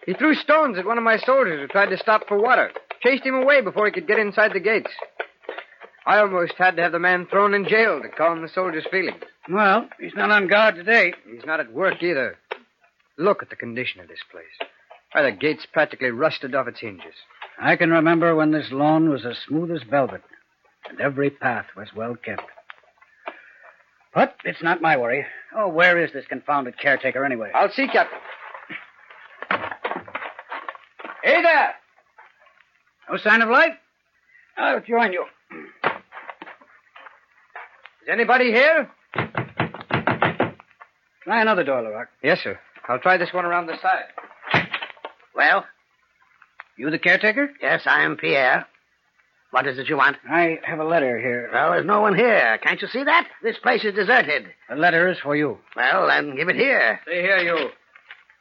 He 0.04 0.14
threw 0.14 0.34
stones 0.34 0.78
at 0.78 0.84
one 0.84 0.98
of 0.98 1.04
my 1.04 1.16
soldiers 1.18 1.60
who 1.60 1.66
tried 1.68 1.90
to 1.90 1.98
stop 1.98 2.28
for 2.28 2.40
water. 2.40 2.70
Chased 3.02 3.24
him 3.24 3.34
away 3.34 3.60
before 3.60 3.86
he 3.86 3.92
could 3.92 4.06
get 4.06 4.18
inside 4.18 4.52
the 4.52 4.60
gates. 4.60 4.90
I 6.06 6.18
almost 6.18 6.54
had 6.56 6.76
to 6.76 6.82
have 6.82 6.92
the 6.92 6.98
man 6.98 7.26
thrown 7.26 7.54
in 7.54 7.66
jail 7.66 8.00
to 8.00 8.08
calm 8.08 8.42
the 8.42 8.48
soldier's 8.48 8.86
feelings. 8.90 9.22
Well, 9.48 9.88
he's 10.00 10.14
not 10.14 10.30
on 10.30 10.48
guard 10.48 10.76
today. 10.76 11.14
He's 11.30 11.44
not 11.44 11.60
at 11.60 11.72
work 11.72 12.02
either. 12.02 12.36
Look 13.18 13.42
at 13.42 13.50
the 13.50 13.56
condition 13.56 14.00
of 14.00 14.08
this 14.08 14.20
place. 14.30 14.70
Why, 15.12 15.22
the 15.22 15.32
gate's 15.32 15.66
practically 15.72 16.10
rusted 16.10 16.54
off 16.54 16.68
its 16.68 16.80
hinges. 16.80 17.14
I 17.58 17.76
can 17.76 17.90
remember 17.90 18.34
when 18.34 18.50
this 18.50 18.70
lawn 18.70 19.08
was 19.08 19.24
as 19.24 19.38
smooth 19.46 19.70
as 19.70 19.82
velvet, 19.82 20.22
and 20.88 21.00
every 21.00 21.30
path 21.30 21.66
was 21.76 21.88
well 21.94 22.14
kept. 22.16 22.42
But 24.14 24.36
it's 24.44 24.62
not 24.62 24.80
my 24.80 24.96
worry. 24.96 25.26
Oh, 25.54 25.68
where 25.68 26.02
is 26.02 26.12
this 26.12 26.26
confounded 26.26 26.78
caretaker 26.78 27.24
anyway? 27.24 27.50
I'll 27.54 27.70
see, 27.70 27.86
Captain. 27.86 28.18
Hey 31.22 31.42
there! 31.42 31.74
No 33.10 33.16
sign 33.18 33.42
of 33.42 33.48
life? 33.48 33.72
I'll 34.56 34.80
join 34.80 35.12
you. 35.12 35.24
Is 38.02 38.08
anybody 38.10 38.52
here? 38.52 38.88
Try 41.24 41.42
another 41.42 41.64
door, 41.64 41.82
Leroc. 41.82 42.06
Yes, 42.22 42.40
sir. 42.42 42.58
I'll 42.88 43.00
try 43.00 43.16
this 43.16 43.32
one 43.32 43.44
around 43.44 43.66
the 43.66 43.76
side. 43.82 44.66
Well, 45.34 45.64
You 46.76 46.90
the 46.90 46.98
caretaker? 46.98 47.50
yes, 47.60 47.82
I 47.86 48.02
am 48.04 48.16
Pierre. 48.16 48.66
What 49.50 49.66
is 49.66 49.78
it 49.78 49.88
you 49.88 49.96
want? 49.96 50.16
I 50.28 50.58
have 50.64 50.80
a 50.80 50.84
letter 50.84 51.18
here. 51.18 51.48
Well, 51.52 51.70
there's 51.70 51.86
no 51.86 52.00
one 52.00 52.14
here. 52.14 52.58
Can't 52.62 52.82
you 52.82 52.88
see 52.88 53.04
that? 53.04 53.26
This 53.42 53.56
place 53.58 53.84
is 53.84 53.94
deserted. 53.94 54.46
The 54.68 54.74
letter 54.76 55.08
is 55.08 55.18
for 55.22 55.34
you. 55.34 55.58
Well, 55.74 56.06
then 56.08 56.36
give 56.36 56.48
it 56.48 56.56
here. 56.56 57.00
See 57.06 57.12
here, 57.14 57.38
you. 57.38 57.70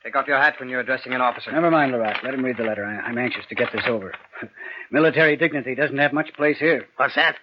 Take 0.04 0.16
off 0.16 0.28
your 0.28 0.38
hat 0.38 0.56
when 0.60 0.68
you're 0.68 0.82
addressing 0.82 1.14
an 1.14 1.22
officer. 1.22 1.52
Never 1.52 1.72
mind, 1.72 1.94
Leroc. 1.94 2.22
Let 2.24 2.34
him 2.34 2.44
read 2.44 2.58
the 2.58 2.64
letter. 2.64 2.86
I, 2.86 3.08
I'm 3.08 3.18
anxious 3.18 3.46
to 3.50 3.56
get 3.56 3.72
this 3.72 3.86
over. 3.88 4.14
Military 4.92 5.38
dignity 5.38 5.74
doesn't 5.76 5.98
have 5.98 6.12
much 6.12 6.34
place 6.34 6.58
here. 6.60 6.86
What's 6.98 7.16
that? 7.16 7.36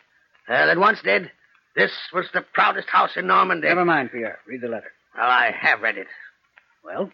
Uh, 0.48 0.66
that 0.66 0.78
once 0.78 1.00
did. 1.02 1.30
This 1.74 1.92
was 2.12 2.26
the 2.34 2.42
proudest 2.52 2.88
house 2.88 3.12
in 3.16 3.26
Normandy. 3.26 3.68
Never 3.68 3.84
mind, 3.84 4.10
Pierre. 4.12 4.38
Read 4.46 4.60
the 4.60 4.68
letter. 4.68 4.92
Well, 5.16 5.26
I 5.26 5.50
have 5.58 5.80
read 5.80 5.96
it. 5.96 6.06
Well, 6.84 7.10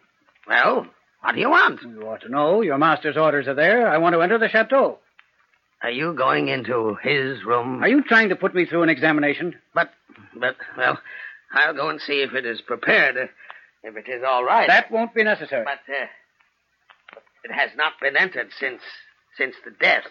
Well, 0.48 0.86
what 1.20 1.34
do 1.34 1.40
you 1.40 1.50
want? 1.50 1.82
you 1.82 2.02
ought 2.08 2.20
to 2.22 2.28
know. 2.28 2.60
Your 2.62 2.78
master's 2.78 3.16
orders 3.16 3.48
are 3.48 3.54
there. 3.54 3.88
I 3.88 3.98
want 3.98 4.14
to 4.14 4.22
enter 4.22 4.38
the 4.38 4.48
chateau. 4.48 4.98
Are 5.82 5.90
you 5.90 6.12
going 6.14 6.48
into 6.48 6.96
his 7.02 7.44
room? 7.44 7.82
Are 7.84 7.88
you 7.88 8.02
trying 8.02 8.30
to 8.30 8.36
put 8.36 8.54
me 8.54 8.66
through 8.66 8.82
an 8.82 8.88
examination? 8.88 9.54
But, 9.74 9.90
but, 10.34 10.56
well, 10.76 10.98
I'll 11.52 11.74
go 11.74 11.88
and 11.88 12.00
see 12.00 12.20
if 12.22 12.34
it 12.34 12.44
is 12.44 12.60
prepared. 12.60 13.16
uh, 13.16 13.26
If 13.84 13.96
it 13.96 14.08
is 14.08 14.22
all 14.28 14.42
right. 14.44 14.66
That 14.66 14.90
won't 14.90 15.14
be 15.14 15.22
necessary. 15.22 15.64
But 15.64 15.92
uh, 15.92 16.06
it 17.44 17.52
has 17.52 17.70
not 17.76 17.92
been 18.00 18.16
entered 18.16 18.48
since 18.58 18.82
since 19.36 19.54
the 19.64 19.70
death. 19.70 20.02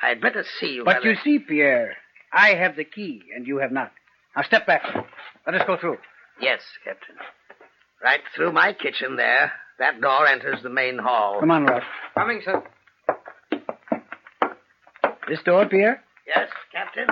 I'd 0.00 0.20
better 0.20 0.44
see 0.60 0.74
you. 0.74 0.84
But 0.84 0.98
whether- 0.98 1.10
you 1.10 1.16
see, 1.24 1.40
Pierre, 1.40 1.96
I 2.32 2.50
have 2.50 2.76
the 2.76 2.84
key, 2.84 3.22
and 3.34 3.46
you 3.48 3.58
have 3.58 3.72
not. 3.72 3.90
Now 4.36 4.42
step 4.42 4.64
back. 4.64 4.84
Let 5.44 5.56
us 5.56 5.66
go 5.66 5.76
through. 5.76 5.98
Yes, 6.40 6.60
Captain. 6.84 7.16
Right 8.00 8.20
through 8.36 8.52
my 8.52 8.72
kitchen 8.74 9.16
there. 9.16 9.50
That 9.78 10.00
door 10.00 10.26
enters 10.26 10.62
the 10.62 10.70
main 10.70 10.98
hall. 10.98 11.38
Come 11.40 11.50
on, 11.50 11.64
Rock. 11.64 11.82
Coming, 12.14 12.42
sir. 12.44 12.62
This 15.28 15.42
door, 15.44 15.66
Pierre? 15.66 16.02
Yes, 16.26 16.48
Captain. 16.72 17.06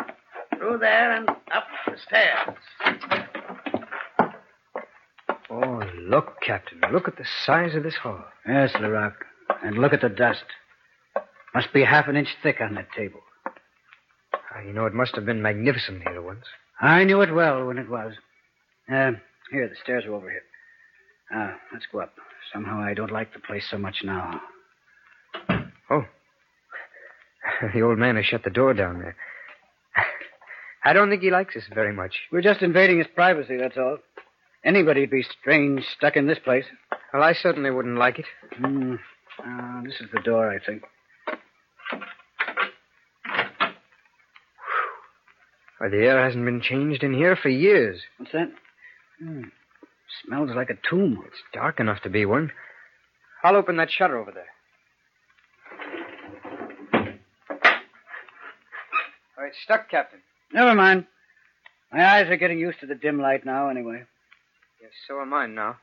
Through 0.59 0.79
there 0.79 1.13
and 1.13 1.29
up 1.29 1.67
the 1.87 1.97
stairs. 2.07 2.57
Oh, 5.51 5.83
look, 6.09 6.41
Captain. 6.45 6.81
Look 6.93 7.09
at 7.09 7.17
the 7.17 7.27
size 7.45 7.75
of 7.75 7.83
this 7.83 7.95
hall. 7.95 8.25
Yes, 8.49 8.73
Leroc. 8.73 9.15
And 9.63 9.79
look 9.79 9.93
at 9.93 10.01
the 10.01 10.09
dust. 10.09 10.45
Must 11.55 11.73
be 11.73 11.85
half 11.85 12.09
an 12.09 12.17
inch 12.17 12.29
thick 12.43 12.57
on 12.61 12.75
that 12.75 12.89
table. 12.97 13.21
Ah, 14.35 14.61
you 14.67 14.73
know, 14.73 14.87
it 14.87 14.95
must 14.95 15.15
have 15.15 15.25
been 15.25 15.41
magnificent 15.41 16.03
here 16.03 16.21
once. 16.21 16.45
I 16.81 17.05
knew 17.05 17.21
it 17.21 17.33
well 17.33 17.65
when 17.65 17.79
it 17.79 17.89
was. 17.89 18.15
Uh, 18.91 19.13
here, 19.51 19.69
the 19.69 19.77
stairs 19.83 20.05
are 20.05 20.15
over 20.15 20.31
here. 20.31 20.43
Ah, 21.33 21.57
let's 21.73 21.87
go 21.91 22.01
up. 22.01 22.15
Somehow 22.53 22.81
I 22.81 22.95
don't 22.95 23.11
like 23.11 23.33
the 23.33 23.41
place 23.41 23.67
so 23.71 23.79
much 23.79 23.97
now. 24.05 24.41
Oh. 25.91 26.05
the 27.75 27.83
old 27.83 27.99
man 27.99 28.17
has 28.17 28.27
shut 28.27 28.45
the 28.45 28.51
door 28.51 28.75
down 28.75 28.99
there. 28.99 29.17
I 30.85 30.93
don't 30.93 31.11
think 31.11 31.23
he 31.23 31.31
likes 31.31 31.57
us 31.57 31.65
very 31.75 31.93
much. 31.93 32.15
We're 32.31 32.43
just 32.43 32.63
invading 32.63 32.99
his 32.99 33.09
privacy, 33.15 33.57
that's 33.57 33.77
all. 33.77 33.99
Anybody'd 34.65 35.11
be 35.11 35.25
strange 35.41 35.85
stuck 35.97 36.17
in 36.17 36.27
this 36.27 36.39
place. 36.39 36.65
Well, 37.13 37.23
I 37.23 37.33
certainly 37.35 37.71
wouldn't 37.71 37.99
like 37.99 38.19
it. 38.19 38.27
Hmm. 38.57 38.95
Uh, 39.39 39.83
this 39.83 39.95
is 40.01 40.07
the 40.13 40.21
door, 40.21 40.51
I 40.51 40.65
think. 40.65 40.83
Why, 45.79 45.89
the 45.89 45.99
air 45.99 46.25
hasn't 46.25 46.45
been 46.45 46.63
changed 46.63 47.03
in 47.03 47.15
here 47.15 47.37
for 47.37 47.49
years. 47.49 48.01
What's 48.19 48.33
that? 48.33 48.51
Hmm. 49.21 49.43
Smells 50.25 50.51
like 50.55 50.71
a 50.71 50.79
tomb. 50.89 51.23
It's 51.27 51.43
dark 51.53 51.81
enough 51.81 52.03
to 52.03 52.11
be 52.11 52.25
one. 52.25 52.53
I'll 53.43 53.57
open 53.57 53.77
that 53.77 53.91
shutter 53.91 54.19
over 54.19 54.33
there. 54.33 54.47
Oh, 59.39 59.45
it's 59.47 59.59
stuck, 59.65 59.91
Captain. 59.91 60.21
Never 60.53 60.75
mind. 60.75 61.07
My 61.93 62.05
eyes 62.05 62.29
are 62.29 62.37
getting 62.37 62.59
used 62.59 62.81
to 62.81 62.87
the 62.87 62.95
dim 62.95 63.21
light 63.21 63.45
now, 63.45 63.69
anyway. 63.69 64.05
Yes, 64.83 64.93
so 65.07 65.17
are 65.17 65.27
mine 65.27 65.55
now. 65.55 65.77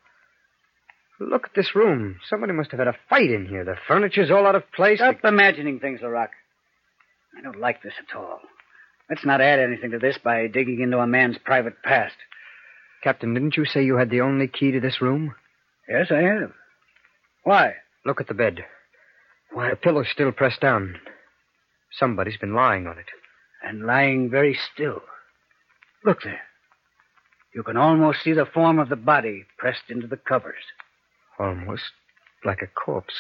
Look 1.20 1.46
at 1.46 1.56
this 1.56 1.75
room. 1.75 2.20
Somebody 2.30 2.53
must 2.53 2.72
have 2.72 2.80
had 2.80 2.88
a 2.88 2.98
fight 3.10 3.30
in 3.30 3.46
here. 3.48 3.63
The 3.63 3.75
furniture's 3.88 4.32
all 4.32 4.48
out 4.48 4.56
of 4.56 4.72
place. 4.72 5.00
Stop 5.00 5.24
imagining 5.24 5.80
things, 5.80 6.01
Leroc. 6.01 6.30
I 7.38 7.42
don't 7.42 7.60
like 7.60 7.82
this 7.82 7.94
at 8.00 8.15
all. 8.18 8.39
Let's 9.10 9.25
not 9.25 9.42
add 9.42 9.60
anything 9.60 9.92
to 9.92 10.00
this 10.00 10.18
by 10.24 10.48
digging 10.48 10.82
into 10.82 10.98
a 10.98 11.08
man's 11.08 11.38
private 11.38 11.82
past. 11.84 12.15
Captain, 13.03 13.33
didn't 13.33 13.57
you 13.57 13.65
say 13.65 13.83
you 13.83 13.98
had 13.98 14.10
the 14.10 14.22
only 14.22 14.48
key 14.48 14.72
to 14.72 14.79
this 14.79 15.01
room? 15.01 15.36
Yes, 15.89 16.07
I 16.10 16.22
have. 16.22 16.53
Why? 17.43 17.74
Look 18.05 18.22
at 18.22 18.27
the 18.27 18.33
bed. 18.33 18.63
Why, 19.51 19.69
the 19.69 19.75
pillow's 19.75 20.07
still 20.10 20.31
pressed 20.31 20.62
down. 20.62 20.95
Somebody's 21.91 22.38
been 22.38 22.53
lying 22.53 22.88
on 22.88 22.98
it. 22.98 23.07
And 23.62 23.86
lying 23.86 24.29
very 24.29 24.57
still. 24.74 25.01
Look 26.05 26.24
there. 26.24 26.41
You 27.53 27.63
can 27.63 27.77
almost 27.77 28.24
see 28.24 28.33
the 28.33 28.45
form 28.45 28.79
of 28.79 28.89
the 28.89 28.95
body 28.95 29.45
pressed 29.57 29.89
into 29.89 30.07
the 30.07 30.17
covers. 30.17 30.63
Almost 31.38 31.83
like 32.45 32.62
a 32.62 32.67
corpse. 32.67 33.13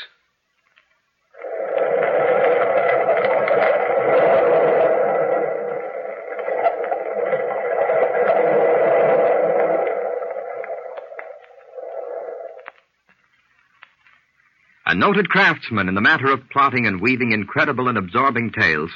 A 14.93 14.95
noted 14.95 15.27
craftsman 15.27 15.89
in 15.89 15.95
the 15.95 16.01
matter 16.01 16.27
of 16.27 16.51
plotting 16.51 16.85
and 16.85 17.01
weaving 17.01 17.31
incredible 17.31 17.87
and 17.87 17.97
absorbing 17.97 18.51
tales, 18.51 18.91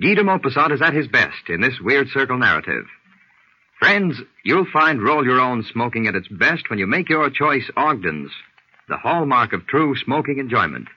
Guy 0.00 0.14
de 0.14 0.24
Maupassant 0.24 0.72
is 0.72 0.80
at 0.80 0.94
his 0.94 1.06
best 1.06 1.50
in 1.50 1.60
this 1.60 1.78
weird 1.82 2.08
circle 2.08 2.38
narrative. 2.38 2.86
Friends, 3.78 4.22
you'll 4.42 4.64
find 4.72 5.02
roll 5.02 5.26
your 5.26 5.38
own 5.38 5.64
smoking 5.64 6.06
at 6.06 6.14
its 6.14 6.28
best 6.28 6.70
when 6.70 6.78
you 6.78 6.86
make 6.86 7.10
your 7.10 7.28
choice 7.28 7.70
Ogden's, 7.76 8.30
the 8.88 8.96
hallmark 8.96 9.52
of 9.52 9.66
true 9.66 9.94
smoking 9.96 10.38
enjoyment. 10.38 10.88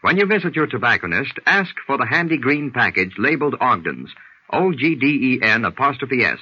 When 0.00 0.16
you 0.16 0.24
visit 0.24 0.56
your 0.56 0.68
tobacconist, 0.68 1.38
ask 1.44 1.74
for 1.86 1.98
the 1.98 2.06
handy 2.06 2.38
green 2.38 2.70
package 2.70 3.12
labeled 3.18 3.56
Ogden's, 3.60 4.10
O-G-D-E-N 4.54 5.66
apostrophe 5.66 6.24
S, 6.24 6.38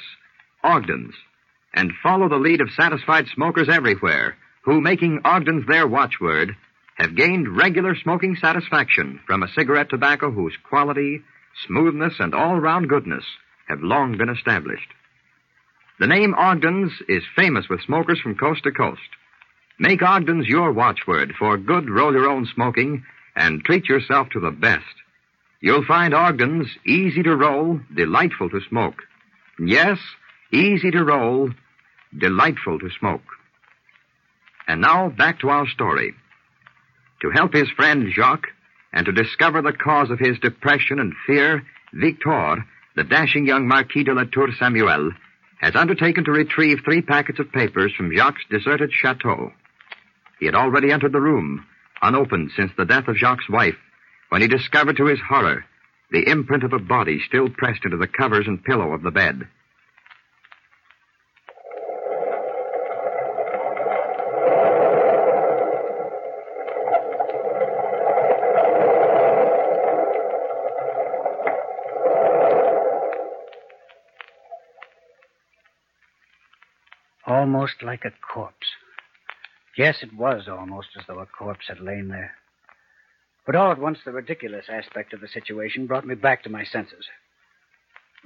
Ogden's, 0.62 1.16
and 1.74 1.90
follow 2.00 2.28
the 2.28 2.36
lead 2.36 2.60
of 2.60 2.70
satisfied 2.70 3.26
smokers 3.34 3.68
everywhere 3.68 4.36
who, 4.62 4.80
making 4.80 5.22
Ogden's 5.24 5.66
their 5.66 5.88
watchword, 5.88 6.54
have 6.96 7.16
gained 7.16 7.56
regular 7.56 7.96
smoking 7.96 8.36
satisfaction 8.36 9.20
from 9.26 9.42
a 9.42 9.48
cigarette 9.48 9.90
tobacco 9.90 10.30
whose 10.30 10.56
quality, 10.68 11.22
smoothness, 11.66 12.14
and 12.18 12.34
all-round 12.34 12.88
goodness 12.88 13.24
have 13.68 13.80
long 13.82 14.16
been 14.16 14.28
established. 14.28 14.88
The 15.98 16.06
name 16.06 16.34
Ogden's 16.34 16.92
is 17.08 17.22
famous 17.36 17.68
with 17.68 17.82
smokers 17.82 18.20
from 18.20 18.36
coast 18.36 18.64
to 18.64 18.72
coast. 18.72 19.00
Make 19.78 20.02
Ogden's 20.02 20.46
your 20.46 20.72
watchword 20.72 21.34
for 21.38 21.56
good 21.56 21.88
roll-your-own 21.88 22.48
smoking 22.54 23.04
and 23.34 23.64
treat 23.64 23.88
yourself 23.88 24.28
to 24.30 24.40
the 24.40 24.50
best. 24.50 24.84
You'll 25.60 25.84
find 25.84 26.14
Ogden's 26.14 26.68
easy 26.86 27.22
to 27.22 27.34
roll, 27.34 27.80
delightful 27.94 28.50
to 28.50 28.60
smoke. 28.68 29.02
Yes, 29.58 29.98
easy 30.52 30.90
to 30.90 31.04
roll, 31.04 31.50
delightful 32.16 32.78
to 32.78 32.90
smoke. 32.98 33.22
And 34.68 34.80
now 34.80 35.08
back 35.08 35.40
to 35.40 35.48
our 35.48 35.66
story. 35.68 36.14
To 37.24 37.30
help 37.30 37.54
his 37.54 37.70
friend 37.70 38.12
Jacques 38.12 38.50
and 38.92 39.06
to 39.06 39.12
discover 39.12 39.62
the 39.62 39.72
cause 39.72 40.10
of 40.10 40.18
his 40.18 40.38
depression 40.40 41.00
and 41.00 41.14
fear, 41.26 41.64
Victor, 41.94 42.62
the 42.96 43.04
dashing 43.04 43.46
young 43.46 43.66
Marquis 43.66 44.04
de 44.04 44.12
la 44.12 44.24
Tour 44.30 44.50
Samuel, 44.58 45.10
has 45.58 45.74
undertaken 45.74 46.24
to 46.24 46.32
retrieve 46.32 46.80
three 46.84 47.00
packets 47.00 47.38
of 47.38 47.50
papers 47.50 47.94
from 47.96 48.14
Jacques' 48.14 48.46
deserted 48.50 48.92
chateau. 48.92 49.54
He 50.38 50.44
had 50.44 50.54
already 50.54 50.92
entered 50.92 51.12
the 51.12 51.20
room, 51.22 51.64
unopened 52.02 52.50
since 52.54 52.72
the 52.76 52.84
death 52.84 53.08
of 53.08 53.16
Jacques' 53.16 53.48
wife, 53.48 53.78
when 54.28 54.42
he 54.42 54.46
discovered 54.46 54.98
to 54.98 55.06
his 55.06 55.20
horror 55.26 55.64
the 56.10 56.28
imprint 56.28 56.62
of 56.62 56.74
a 56.74 56.78
body 56.78 57.22
still 57.26 57.48
pressed 57.48 57.86
into 57.86 57.96
the 57.96 58.06
covers 58.06 58.46
and 58.46 58.62
pillow 58.62 58.92
of 58.92 59.00
the 59.00 59.10
bed. 59.10 59.48
Almost 77.64 77.82
like 77.82 78.04
a 78.04 78.12
corpse. 78.34 78.66
Yes, 79.78 80.02
it 80.02 80.12
was 80.14 80.48
almost 80.50 80.88
as 80.98 81.06
though 81.08 81.20
a 81.20 81.24
corpse 81.24 81.64
had 81.66 81.80
lain 81.80 82.08
there. 82.08 82.32
But 83.46 83.56
all 83.56 83.72
at 83.72 83.78
once, 83.78 84.00
the 84.04 84.12
ridiculous 84.12 84.66
aspect 84.68 85.14
of 85.14 85.22
the 85.22 85.28
situation 85.28 85.86
brought 85.86 86.06
me 86.06 86.14
back 86.14 86.42
to 86.42 86.50
my 86.50 86.64
senses. 86.64 87.06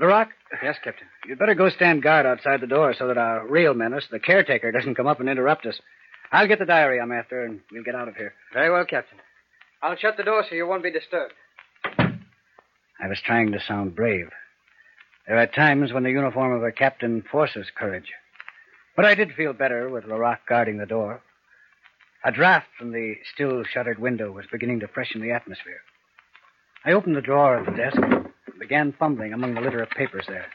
Larock? 0.01 0.31
Yes, 0.61 0.74
Captain. 0.83 1.07
You'd 1.24 1.38
better 1.38 1.55
go 1.55 1.68
stand 1.68 2.03
guard 2.03 2.27
outside 2.27 2.61
the 2.61 2.66
door 2.66 2.92
so 2.98 3.07
that 3.07 3.16
our 3.16 3.46
real 3.46 3.74
menace, 3.74 4.07
the 4.11 4.18
caretaker, 4.18 4.72
doesn't 4.72 4.96
come 4.96 5.07
up 5.07 5.20
and 5.20 5.29
interrupt 5.29 5.66
us. 5.66 5.81
I'll 6.33 6.48
get 6.48 6.59
the 6.59 6.64
diary 6.64 7.01
I'm 7.01 7.12
after, 7.12 7.44
and 7.44 7.61
we'll 7.70 7.85
get 7.85 7.94
out 7.94 8.09
of 8.09 8.16
here. 8.16 8.35
Very 8.53 8.72
well, 8.72 8.87
Captain. 8.87 9.18
I'll 9.81 9.94
shut 9.94 10.16
the 10.16 10.24
door 10.24 10.44
so 10.48 10.57
you 10.57 10.66
won't 10.66 10.83
be 10.83 10.90
disturbed. 10.90 11.35
I 11.96 13.07
was 13.07 13.20
trying 13.24 13.53
to 13.53 13.61
sound 13.61 13.94
brave. 13.94 14.31
There 15.29 15.38
are 15.38 15.46
times 15.46 15.92
when 15.92 16.03
the 16.03 16.11
uniform 16.11 16.55
of 16.55 16.64
a 16.64 16.72
captain 16.72 17.22
forces 17.31 17.68
courage. 17.79 18.11
But 18.98 19.04
I 19.04 19.14
did 19.14 19.34
feel 19.34 19.52
better 19.52 19.88
with 19.88 20.06
Laroque 20.06 20.44
guarding 20.48 20.78
the 20.78 20.84
door. 20.84 21.22
A 22.24 22.32
draft 22.32 22.66
from 22.76 22.90
the 22.90 23.14
still 23.32 23.62
shuttered 23.62 24.00
window 24.00 24.32
was 24.32 24.46
beginning 24.50 24.80
to 24.80 24.88
freshen 24.88 25.20
the 25.20 25.30
atmosphere. 25.30 25.82
I 26.84 26.90
opened 26.90 27.14
the 27.14 27.20
drawer 27.20 27.58
of 27.58 27.66
the 27.66 27.80
desk 27.80 27.96
and 27.96 28.58
began 28.58 28.92
fumbling 28.98 29.32
among 29.32 29.54
the 29.54 29.61
litter 29.61 29.80
of 29.84 29.90
papers 29.90 30.24
there. 30.26 30.46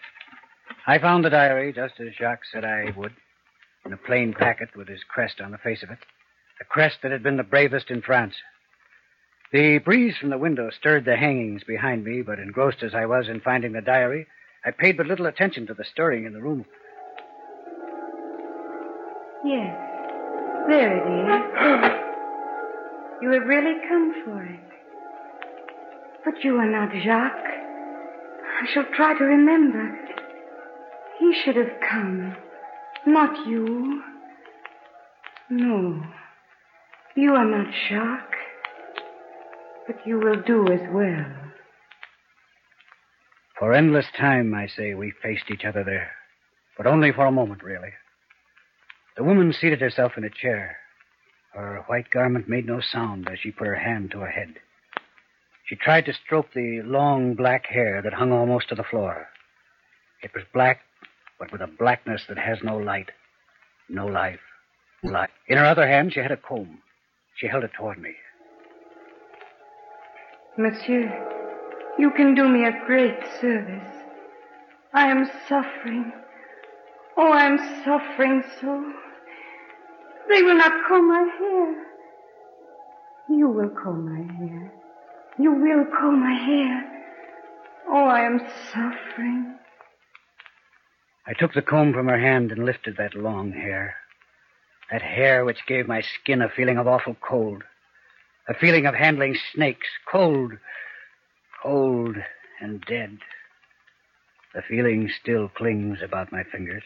I 0.85 0.99
found 0.99 1.23
the 1.23 1.29
diary 1.29 1.71
just 1.71 2.01
as 2.01 2.15
Jacques 2.19 2.43
said 2.51 2.65
I 2.65 2.91
would, 2.97 3.13
in 3.85 3.93
a 3.93 3.97
plain 3.97 4.33
packet 4.33 4.75
with 4.75 4.89
his 4.89 5.05
crest 5.05 5.39
on 5.39 5.51
the 5.51 5.57
face 5.57 5.81
of 5.81 5.89
it, 5.89 5.99
a 6.59 6.65
crest 6.65 6.97
that 7.01 7.13
had 7.13 7.23
been 7.23 7.37
the 7.37 7.43
bravest 7.43 7.89
in 7.89 8.01
France. 8.01 8.35
The 9.53 9.77
breeze 9.77 10.17
from 10.17 10.31
the 10.31 10.37
window 10.37 10.69
stirred 10.69 11.05
the 11.05 11.15
hangings 11.15 11.63
behind 11.63 12.03
me, 12.03 12.21
but 12.21 12.39
engrossed 12.39 12.83
as 12.83 12.93
I 12.93 13.05
was 13.05 13.29
in 13.29 13.39
finding 13.39 13.71
the 13.71 13.79
diary, 13.79 14.27
I 14.65 14.71
paid 14.71 14.97
but 14.97 15.07
little 15.07 15.27
attention 15.27 15.65
to 15.67 15.73
the 15.73 15.85
stirring 15.85 16.25
in 16.25 16.33
the 16.33 16.41
room. 16.41 16.65
Yes. 19.45 19.75
There 20.67 20.97
it 20.97 21.05
is. 21.19 21.99
You 23.21 23.31
have 23.31 23.47
really 23.47 23.75
come 23.87 24.13
for 24.25 24.43
it. 24.43 24.59
But 26.25 26.43
you 26.43 26.55
are 26.57 26.69
not 26.69 26.91
Jacques. 26.91 27.53
I 28.61 28.65
shall 28.73 28.85
try 28.95 29.17
to 29.17 29.23
remember. 29.23 29.99
He 31.19 31.33
should 31.43 31.55
have 31.57 31.79
come, 31.89 32.35
not 33.05 33.45
you. 33.47 34.01
No. 35.49 36.01
You 37.15 37.33
are 37.33 37.45
not 37.45 37.67
Jacques. 37.89 38.35
But 39.85 39.97
you 40.05 40.19
will 40.19 40.41
do 40.41 40.65
as 40.71 40.81
well. 40.91 41.25
For 43.59 43.73
endless 43.73 44.05
time, 44.17 44.53
I 44.53 44.67
say, 44.67 44.93
we 44.93 45.11
faced 45.21 45.51
each 45.51 45.65
other 45.65 45.83
there. 45.83 46.11
But 46.77 46.87
only 46.87 47.11
for 47.11 47.25
a 47.25 47.31
moment, 47.31 47.63
really. 47.63 47.91
The 49.15 49.23
woman 49.23 49.53
seated 49.53 49.79
herself 49.79 50.13
in 50.17 50.23
a 50.23 50.29
chair. 50.29 50.77
Her 51.53 51.83
white 51.85 52.09
garment 52.09 52.49
made 52.49 52.65
no 52.65 52.81
sound 52.81 53.29
as 53.29 53.39
she 53.39 53.51
put 53.51 53.67
her 53.67 53.75
hand 53.75 54.09
to 54.11 54.19
her 54.19 54.31
head. 54.31 54.55
She 55.65 55.75
tried 55.75 56.05
to 56.05 56.13
stroke 56.13 56.47
the 56.53 56.81
long 56.83 57.35
black 57.35 57.67
hair 57.67 58.01
that 58.01 58.13
hung 58.13 58.31
almost 58.31 58.69
to 58.69 58.75
the 58.75 58.83
floor. 58.83 59.27
It 60.23 60.31
was 60.33 60.43
black, 60.51 60.79
but 61.39 61.51
with 61.51 61.61
a 61.61 61.67
blackness 61.67 62.23
that 62.27 62.39
has 62.39 62.57
no 62.63 62.77
light, 62.77 63.11
no 63.87 64.07
life, 64.07 64.39
life. 65.03 65.29
In 65.47 65.57
her 65.57 65.65
other 65.65 65.87
hand, 65.87 66.13
she 66.13 66.19
had 66.19 66.31
a 66.31 66.37
comb. 66.37 66.79
She 67.35 67.47
held 67.47 67.63
it 67.63 67.71
toward 67.77 67.99
me. 67.99 68.15
Monsieur, 70.57 71.11
you 71.99 72.11
can 72.11 72.33
do 72.33 72.47
me 72.47 72.65
a 72.65 72.85
great 72.85 73.17
service. 73.39 73.95
I 74.93 75.07
am 75.07 75.29
suffering. 75.47 76.11
Oh, 77.15 77.31
I 77.31 77.45
am 77.45 77.83
suffering 77.83 78.43
so. 78.59 78.93
They 80.29 80.41
will 80.41 80.57
not 80.57 80.71
comb 80.87 81.07
my 81.07 81.29
hair. 81.39 81.85
You 83.29 83.49
will 83.49 83.69
comb 83.69 84.05
my 84.05 84.33
hair. 84.35 84.73
You 85.39 85.51
will 85.51 85.85
comb 85.85 86.19
my 86.19 86.33
hair. 86.33 86.89
Oh, 87.89 88.05
I 88.05 88.21
am 88.21 88.39
suffering. 88.71 89.55
I 91.25 91.33
took 91.33 91.53
the 91.53 91.61
comb 91.61 91.93
from 91.93 92.07
her 92.07 92.19
hand 92.19 92.51
and 92.51 92.65
lifted 92.65 92.97
that 92.97 93.15
long 93.15 93.51
hair. 93.51 93.95
That 94.91 95.01
hair 95.01 95.45
which 95.45 95.65
gave 95.67 95.87
my 95.87 96.01
skin 96.01 96.41
a 96.41 96.49
feeling 96.49 96.77
of 96.77 96.87
awful 96.87 97.15
cold. 97.27 97.63
A 98.47 98.53
feeling 98.53 98.85
of 98.85 98.95
handling 98.95 99.37
snakes. 99.53 99.87
Cold. 100.11 100.53
Cold 101.61 102.17
and 102.59 102.83
dead. 102.85 103.19
The 104.53 104.61
feeling 104.61 105.09
still 105.21 105.47
clings 105.49 105.99
about 106.03 106.31
my 106.31 106.43
fingers. 106.43 106.83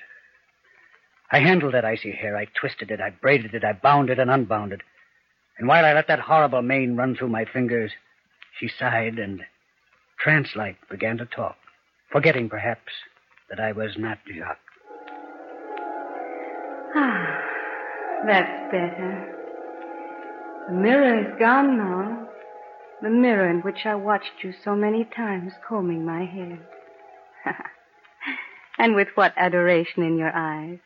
I 1.32 1.40
handled 1.40 1.74
that 1.74 1.86
icy 1.86 2.12
hair. 2.12 2.38
I 2.38 2.46
twisted 2.46 2.92
it. 2.92 3.02
I 3.02 3.10
braided 3.10 3.54
it. 3.54 3.64
I 3.64 3.74
bound 3.74 4.10
it 4.10 4.20
and 4.20 4.32
unbound 4.32 4.72
it. 4.72 4.82
And 5.58 5.68
while 5.68 5.86
I 5.86 5.94
let 5.94 6.08
that 6.08 6.20
horrible 6.20 6.62
mane 6.62 6.96
run 6.96 7.16
through 7.16 7.30
my 7.30 7.46
fingers, 7.46 7.92
she 8.60 8.68
sighed 8.68 9.20
and 9.20 9.42
trance 10.20 10.50
like, 10.56 10.78
began 10.90 11.18
to 11.18 11.26
talk, 11.26 11.58
forgetting 12.12 12.50
perhaps 12.50 12.92
that 13.50 13.60
I 13.60 13.72
was 13.72 13.92
not 13.98 14.20
Jacques. 14.28 14.60
Ah, 16.96 17.42
that's 18.26 18.72
better. 18.72 19.34
The 20.68 20.74
mirror 20.74 21.20
is 21.20 21.40
gone 21.40 21.78
now. 21.78 22.28
The 23.02 23.10
mirror 23.10 23.50
in 23.50 23.62
which 23.62 23.86
I 23.86 23.96
watched 23.96 24.44
you 24.44 24.54
so 24.64 24.76
many 24.76 25.06
times 25.06 25.54
combing 25.68 26.06
my 26.06 26.26
hair. 26.26 26.60
and 28.78 28.96
with 28.96 29.10
what 29.16 29.34
adoration 29.38 30.04
in 30.04 30.18
your 30.18 30.36
eyes. 30.36 30.80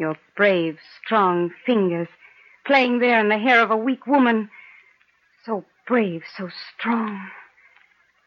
Your 0.00 0.16
brave, 0.34 0.78
strong 1.04 1.52
fingers 1.66 2.08
playing 2.64 3.00
there 3.00 3.20
in 3.20 3.28
the 3.28 3.36
hair 3.36 3.60
of 3.60 3.70
a 3.70 3.76
weak 3.76 4.06
woman. 4.06 4.48
So 5.44 5.66
brave, 5.86 6.22
so 6.38 6.48
strong. 6.74 7.28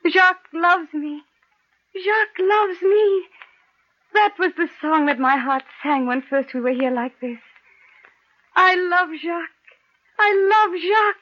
Jacques 0.07 0.53
loves 0.53 0.93
me. 0.93 1.23
Jacques 1.95 2.39
loves 2.39 2.79
me. 2.83 3.23
That 4.13 4.33
was 4.37 4.51
the 4.55 4.69
song 4.81 5.07
that 5.07 5.17
my 5.17 5.37
heart 5.37 5.63
sang 5.81 6.05
when 6.05 6.21
first 6.21 6.53
we 6.53 6.61
were 6.61 6.73
here 6.73 6.91
like 6.91 7.19
this. 7.19 7.39
I 8.55 8.75
love 8.75 9.09
Jacques. 9.19 9.49
I 10.19 10.31
love 10.53 10.79
Jacques. 10.79 11.17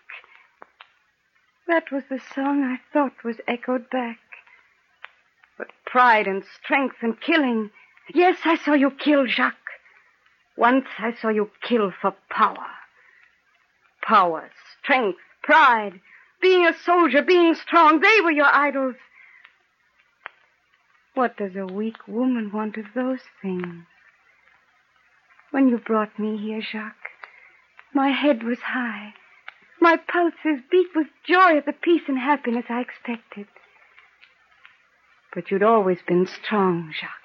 That 1.69 1.91
was 1.93 2.03
the 2.09 2.19
song 2.35 2.65
I 2.65 2.81
thought 2.91 3.23
was 3.23 3.37
echoed 3.47 3.89
back. 3.89 4.17
But 5.57 5.67
pride 5.85 6.27
and 6.27 6.43
strength 6.61 6.97
and 7.01 7.21
killing. 7.21 7.69
Yes, 8.13 8.39
I 8.43 8.57
saw 8.57 8.73
you 8.73 8.91
kill 8.91 9.27
Jacques. 9.27 9.55
Once 10.57 10.85
I 10.99 11.13
saw 11.13 11.29
you 11.29 11.49
kill 11.61 11.91
for 12.01 12.13
power. 12.29 12.67
Power, 14.01 14.49
strength, 14.81 15.19
pride, 15.43 16.01
being 16.41 16.65
a 16.65 16.77
soldier, 16.85 17.21
being 17.21 17.55
strong, 17.55 17.99
they 17.99 18.21
were 18.23 18.31
your 18.31 18.53
idols. 18.53 18.95
What 21.13 21.37
does 21.37 21.55
a 21.55 21.65
weak 21.65 22.07
woman 22.07 22.51
want 22.53 22.77
of 22.77 22.85
those 22.95 23.19
things? 23.41 23.85
When 25.51 25.67
you 25.67 25.77
brought 25.77 26.17
me 26.17 26.37
here, 26.37 26.61
Jacques, 26.61 26.95
my 27.93 28.09
head 28.09 28.43
was 28.43 28.59
high. 28.59 29.13
My 29.79 29.97
pulses 29.97 30.63
beat 30.71 30.87
with 30.95 31.07
joy 31.27 31.57
at 31.57 31.65
the 31.65 31.73
peace 31.73 32.03
and 32.07 32.17
happiness 32.17 32.65
I 32.69 32.81
expected. 32.81 33.47
But 35.33 35.51
you'd 35.51 35.63
always 35.63 35.99
been 36.07 36.27
strong, 36.27 36.93
Jacques. 36.97 37.20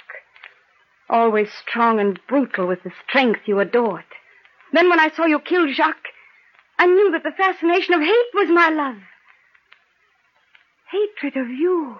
Always 1.08 1.52
strong 1.52 2.00
and 2.00 2.18
brutal 2.26 2.66
with 2.66 2.82
the 2.82 2.92
strength 3.06 3.40
you 3.46 3.60
adored. 3.60 4.04
Then 4.72 4.88
when 4.90 4.98
I 4.98 5.10
saw 5.10 5.24
you 5.24 5.38
kill 5.38 5.72
Jacques, 5.72 6.08
I 6.78 6.86
knew 6.86 7.10
that 7.12 7.22
the 7.22 7.30
fascination 7.30 7.94
of 7.94 8.00
hate 8.00 8.34
was 8.34 8.48
my 8.48 8.68
love. 8.68 8.98
Hatred 10.90 11.36
of 11.36 11.48
you, 11.48 11.98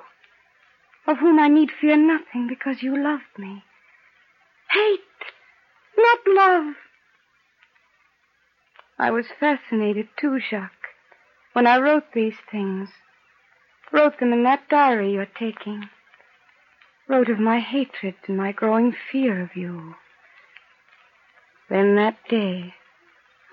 of 1.06 1.18
whom 1.18 1.38
I 1.38 1.48
need 1.48 1.70
fear 1.70 1.96
nothing 1.96 2.46
because 2.48 2.82
you 2.82 2.96
loved 2.96 3.38
me. 3.38 3.64
Hate, 4.70 5.00
not 5.96 6.18
love. 6.26 6.74
I 8.98 9.10
was 9.10 9.26
fascinated 9.38 10.08
too, 10.18 10.40
Jacques, 10.40 10.72
when 11.52 11.66
I 11.66 11.78
wrote 11.78 12.12
these 12.12 12.36
things. 12.50 12.88
Wrote 13.92 14.18
them 14.18 14.32
in 14.32 14.42
that 14.42 14.68
diary 14.68 15.12
you're 15.12 15.26
taking. 15.26 15.88
Wrote 17.08 17.28
of 17.28 17.38
my 17.38 17.60
hatred 17.60 18.16
and 18.26 18.36
my 18.36 18.50
growing 18.50 18.92
fear 19.12 19.40
of 19.40 19.54
you. 19.54 19.94
Then 21.70 21.94
that 21.96 22.16
day, 22.28 22.74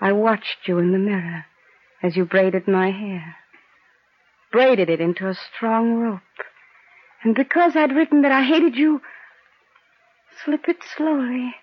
I 0.00 0.10
watched 0.12 0.66
you 0.66 0.78
in 0.78 0.90
the 0.90 0.98
mirror 0.98 1.46
as 2.02 2.16
you 2.16 2.24
braided 2.24 2.66
my 2.66 2.90
hair. 2.90 3.36
Braided 4.50 4.90
it 4.90 5.00
into 5.00 5.28
a 5.28 5.34
strong 5.34 5.94
rope. 5.94 6.20
And 7.22 7.34
because 7.34 7.76
I'd 7.76 7.94
written 7.94 8.22
that 8.22 8.32
I 8.32 8.42
hated 8.42 8.74
you, 8.76 9.00
slip 10.44 10.68
it 10.68 10.78
slowly, 10.96 11.54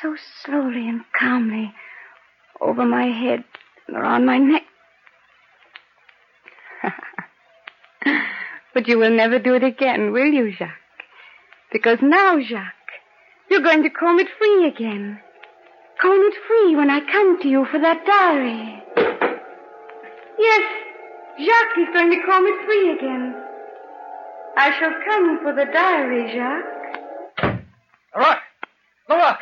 so 0.00 0.14
slowly 0.44 0.88
and 0.88 1.04
calmly, 1.18 1.72
over 2.60 2.84
my 2.84 3.06
head 3.06 3.44
and 3.88 3.96
around 3.96 4.26
my 4.26 4.38
neck. 4.38 4.62
but 8.74 8.86
you 8.86 8.98
will 8.98 9.10
never 9.10 9.38
do 9.38 9.54
it 9.54 9.64
again, 9.64 10.12
will 10.12 10.26
you, 10.26 10.52
Jacques? 10.52 10.81
Because 11.72 11.98
now, 12.02 12.38
Jacques, 12.38 12.72
you're 13.50 13.62
going 13.62 13.82
to 13.82 13.90
comb 13.90 14.18
it 14.18 14.28
free 14.38 14.68
again. 14.68 15.18
Comb 16.00 16.20
it 16.20 16.34
free 16.46 16.76
when 16.76 16.90
I 16.90 17.00
come 17.00 17.40
to 17.40 17.48
you 17.48 17.66
for 17.70 17.80
that 17.80 18.04
diary. 18.04 18.82
Yes, 20.38 20.62
Jacques 21.38 21.78
is 21.78 21.88
going 21.94 22.10
to 22.10 22.26
comb 22.26 22.44
it 22.46 22.66
free 22.66 22.92
again. 22.92 23.34
I 24.56 24.70
shall 24.78 24.92
come 25.08 25.38
for 25.42 25.54
the 25.54 25.64
diary, 25.72 26.36
Jacques. 26.36 27.62
Rock! 28.14 28.38
Rock! 29.08 29.38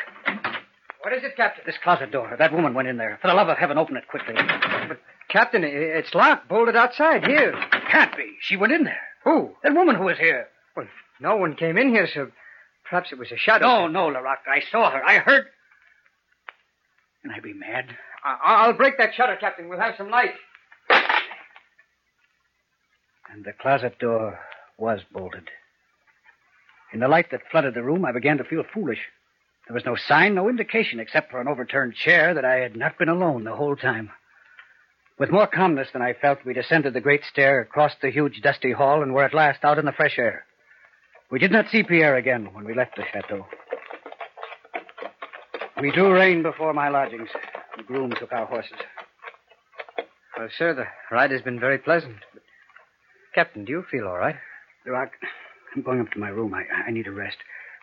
What 1.03 1.15
is 1.15 1.25
it, 1.25 1.37
Captain? 1.37 1.65
This 1.67 1.79
closet 1.83 2.13
door. 2.13 2.37
That 2.39 2.53
woman 2.53 2.75
went 2.75 2.87
in 2.87 2.97
there. 2.97 3.19
For 3.21 3.29
the 3.29 3.35
love 3.35 3.49
of 3.49 3.59
heaven, 3.59 3.79
open 3.79 3.97
it 3.97 4.07
quickly. 4.07 4.35
But, 4.37 5.01
Captain, 5.29 5.65
it's 5.65 6.15
locked, 6.15 6.49
bolted 6.49 6.77
outside 6.77 7.27
here. 7.27 7.55
Can't 7.91 8.17
be. 8.17 8.37
She 8.41 8.57
went 8.57 8.73
in 8.73 8.85
there. 8.85 9.03
Who? 9.25 9.57
That 9.65 9.75
woman 9.75 9.97
who 9.97 10.05
was 10.05 10.19
here. 10.19 10.47
Well, 10.77 10.87
no 11.21 11.37
one 11.37 11.57
came 11.57 11.77
in 11.79 11.91
here, 11.91 12.09
so 12.13 12.31
perhaps 12.89 13.13
it 13.13 13.19
was 13.19 13.33
a 13.33 13.37
shadow. 13.37 13.67
No, 13.67 13.89
no, 13.89 14.07
Larocque. 14.09 14.47
I 14.47 14.63
saw 14.71 14.91
her. 14.91 15.05
I 15.05 15.19
heard. 15.19 15.47
Can 17.23 17.31
I 17.31 17.41
be 17.41 17.53
mad? 17.53 17.97
I- 18.25 18.67
will 18.67 18.75
break 18.75 18.99
that 18.99 19.15
shutter, 19.15 19.37
Captain. 19.37 19.69
We'll 19.69 19.81
have 19.81 19.95
some 19.97 20.11
light. 20.11 20.35
And 23.33 23.45
the 23.45 23.53
closet 23.53 23.99
door 23.99 24.41
was 24.77 25.01
bolted. 25.13 25.49
In 26.93 27.01
the 27.01 27.09
light 27.09 27.31
that 27.31 27.43
flooded 27.51 27.75
the 27.75 27.83
room, 27.83 28.05
I 28.05 28.13
began 28.13 28.39
to 28.39 28.45
feel 28.45 28.65
foolish. 28.75 28.99
There 29.69 29.75
was 29.75 29.85
no 29.85 29.95
sign, 29.95 30.35
no 30.35 30.49
indication, 30.49 30.99
except 30.99 31.31
for 31.31 31.41
an 31.41 31.47
overturned 31.47 31.95
chair, 31.95 32.35
that 32.35 32.45
I 32.45 32.57
had 32.57 32.75
not 32.75 32.99
been 32.99 33.09
alone 33.09 33.45
the 33.45 33.55
whole 33.55 33.77
time. 33.77 34.11
With 35.17 35.31
more 35.31 35.47
calmness 35.47 35.89
than 35.93 36.03
I 36.03 36.15
felt, 36.15 36.45
we 36.45 36.55
descended 36.55 36.93
the 36.93 37.01
great 37.01 37.23
stair, 37.25 37.65
crossed 37.65 38.01
the 38.01 38.11
huge, 38.11 38.41
dusty 38.43 38.73
hall, 38.73 39.03
and 39.03 39.15
were 39.15 39.23
at 39.23 39.35
last 39.35 39.65
out 39.65 39.79
in 39.79 39.85
the 39.85 39.93
fresh 39.93 40.19
air. 40.19 40.45
We 41.31 41.39
did 41.39 41.53
not 41.53 41.67
see 41.71 41.83
Pierre 41.83 42.17
again 42.17 42.49
when 42.53 42.65
we 42.65 42.75
left 42.75 42.97
the 42.97 43.05
chateau. 43.13 43.47
We 45.81 45.93
drew 45.93 46.13
rein 46.13 46.43
before 46.43 46.73
my 46.75 46.89
lodgings. 46.89 47.29
The 47.77 47.85
groom 47.85 48.13
took 48.19 48.33
our 48.33 48.47
horses. 48.47 48.73
Well, 50.37 50.49
sir, 50.59 50.75
the 50.75 50.87
ride 51.15 51.31
has 51.31 51.43
been 51.43 51.61
very 51.61 51.79
pleasant. 51.79 52.17
But, 52.35 52.43
Captain, 53.35 53.65
do 53.65 53.73
you 53.73 53.85
feel 53.91 54.07
all 54.07 54.19
right? 54.19 54.37
Duroc, 54.87 55.11
I'm 55.75 55.83
going 55.83 56.01
up 56.01 56.11
to 56.13 56.19
my 56.19 56.29
room. 56.29 56.53
I, 56.55 56.65
I 56.89 56.91
need 56.91 57.07
a 57.07 57.13
rest. 57.13 57.37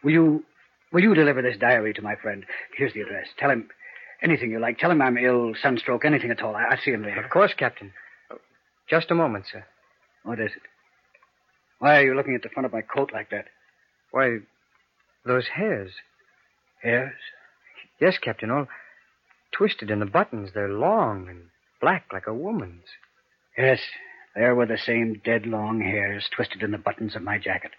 Will 0.04 0.12
you 0.12 0.44
will 0.92 1.02
you 1.02 1.14
deliver 1.14 1.42
this 1.42 1.58
diary 1.58 1.94
to 1.94 2.02
my 2.02 2.16
friend? 2.16 2.46
Here's 2.76 2.94
the 2.94 3.02
address. 3.02 3.28
Tell 3.38 3.50
him 3.50 3.70
anything 4.22 4.52
you 4.52 4.60
like. 4.60 4.78
Tell 4.78 4.92
him 4.92 5.02
I'm 5.02 5.18
ill, 5.18 5.54
sunstroke, 5.62 6.06
anything 6.06 6.32
at 6.32 6.42
all. 6.42 6.56
I, 6.56 6.70
will 6.70 6.78
see 6.84 6.92
him 6.92 7.04
later. 7.04 7.24
Of 7.24 7.30
course, 7.30 7.54
Captain. 7.58 7.94
Just 8.90 9.12
a 9.12 9.16
moment, 9.16 9.46
sir. 9.52 9.66
Oh, 10.26 10.30
what 10.30 10.40
is 10.40 10.52
it? 10.56 10.62
Why 11.80 11.98
are 11.98 12.06
you 12.06 12.16
looking 12.16 12.36
at 12.36 12.42
the 12.42 12.50
front 12.50 12.66
of 12.66 12.74
my 12.74 12.82
coat 12.82 13.12
like 13.14 13.30
that? 13.30 13.46
Why, 14.12 14.40
those 15.26 15.48
hairs. 15.48 15.92
Hairs? 16.82 17.14
Yes, 18.00 18.18
Captain, 18.18 18.52
all 18.52 18.68
twisted 19.52 19.90
in 19.90 20.00
the 20.00 20.06
buttons. 20.06 20.52
They're 20.54 20.70
long 20.70 21.28
and 21.30 21.44
black 21.82 22.06
like 22.12 22.28
a 22.28 22.34
woman's. 22.34 22.86
Yes, 23.58 23.80
there 24.36 24.56
were 24.56 24.66
the 24.66 24.78
same 24.78 25.22
dead 25.24 25.46
long 25.46 25.82
hairs 25.82 26.30
twisted 26.36 26.62
in 26.62 26.72
the 26.72 26.78
buttons 26.78 27.16
of 27.16 27.22
my 27.24 27.38
jacket. 27.38 27.72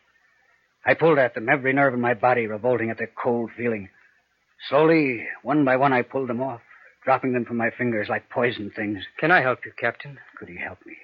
I 0.85 0.95
pulled 0.95 1.19
at 1.19 1.35
them, 1.35 1.49
every 1.49 1.73
nerve 1.73 1.95
in 1.95 2.01
my 2.01 2.15
body 2.15 2.47
revolting 2.47 2.91
at 2.91 2.99
the 2.99 3.07
cold 3.07 3.51
feeling. 3.57 3.91
Slowly, 4.69 5.27
one 5.43 5.65
by 5.65 5.77
one, 5.77 5.93
I 5.93 6.03
pulled 6.03 6.29
them 6.29 6.43
off, 6.43 6.63
dropping 7.05 7.33
them 7.33 7.45
from 7.45 7.57
my 7.57 7.71
fingers 7.71 8.09
like 8.09 8.31
poison 8.31 8.73
things. 8.75 9.05
Can 9.19 9.31
I 9.31 9.41
help 9.41 9.65
you, 9.65 9.73
Captain? 9.79 10.19
Could 10.37 10.49
he 10.49 10.57
help 10.57 10.79
me? 10.85 10.97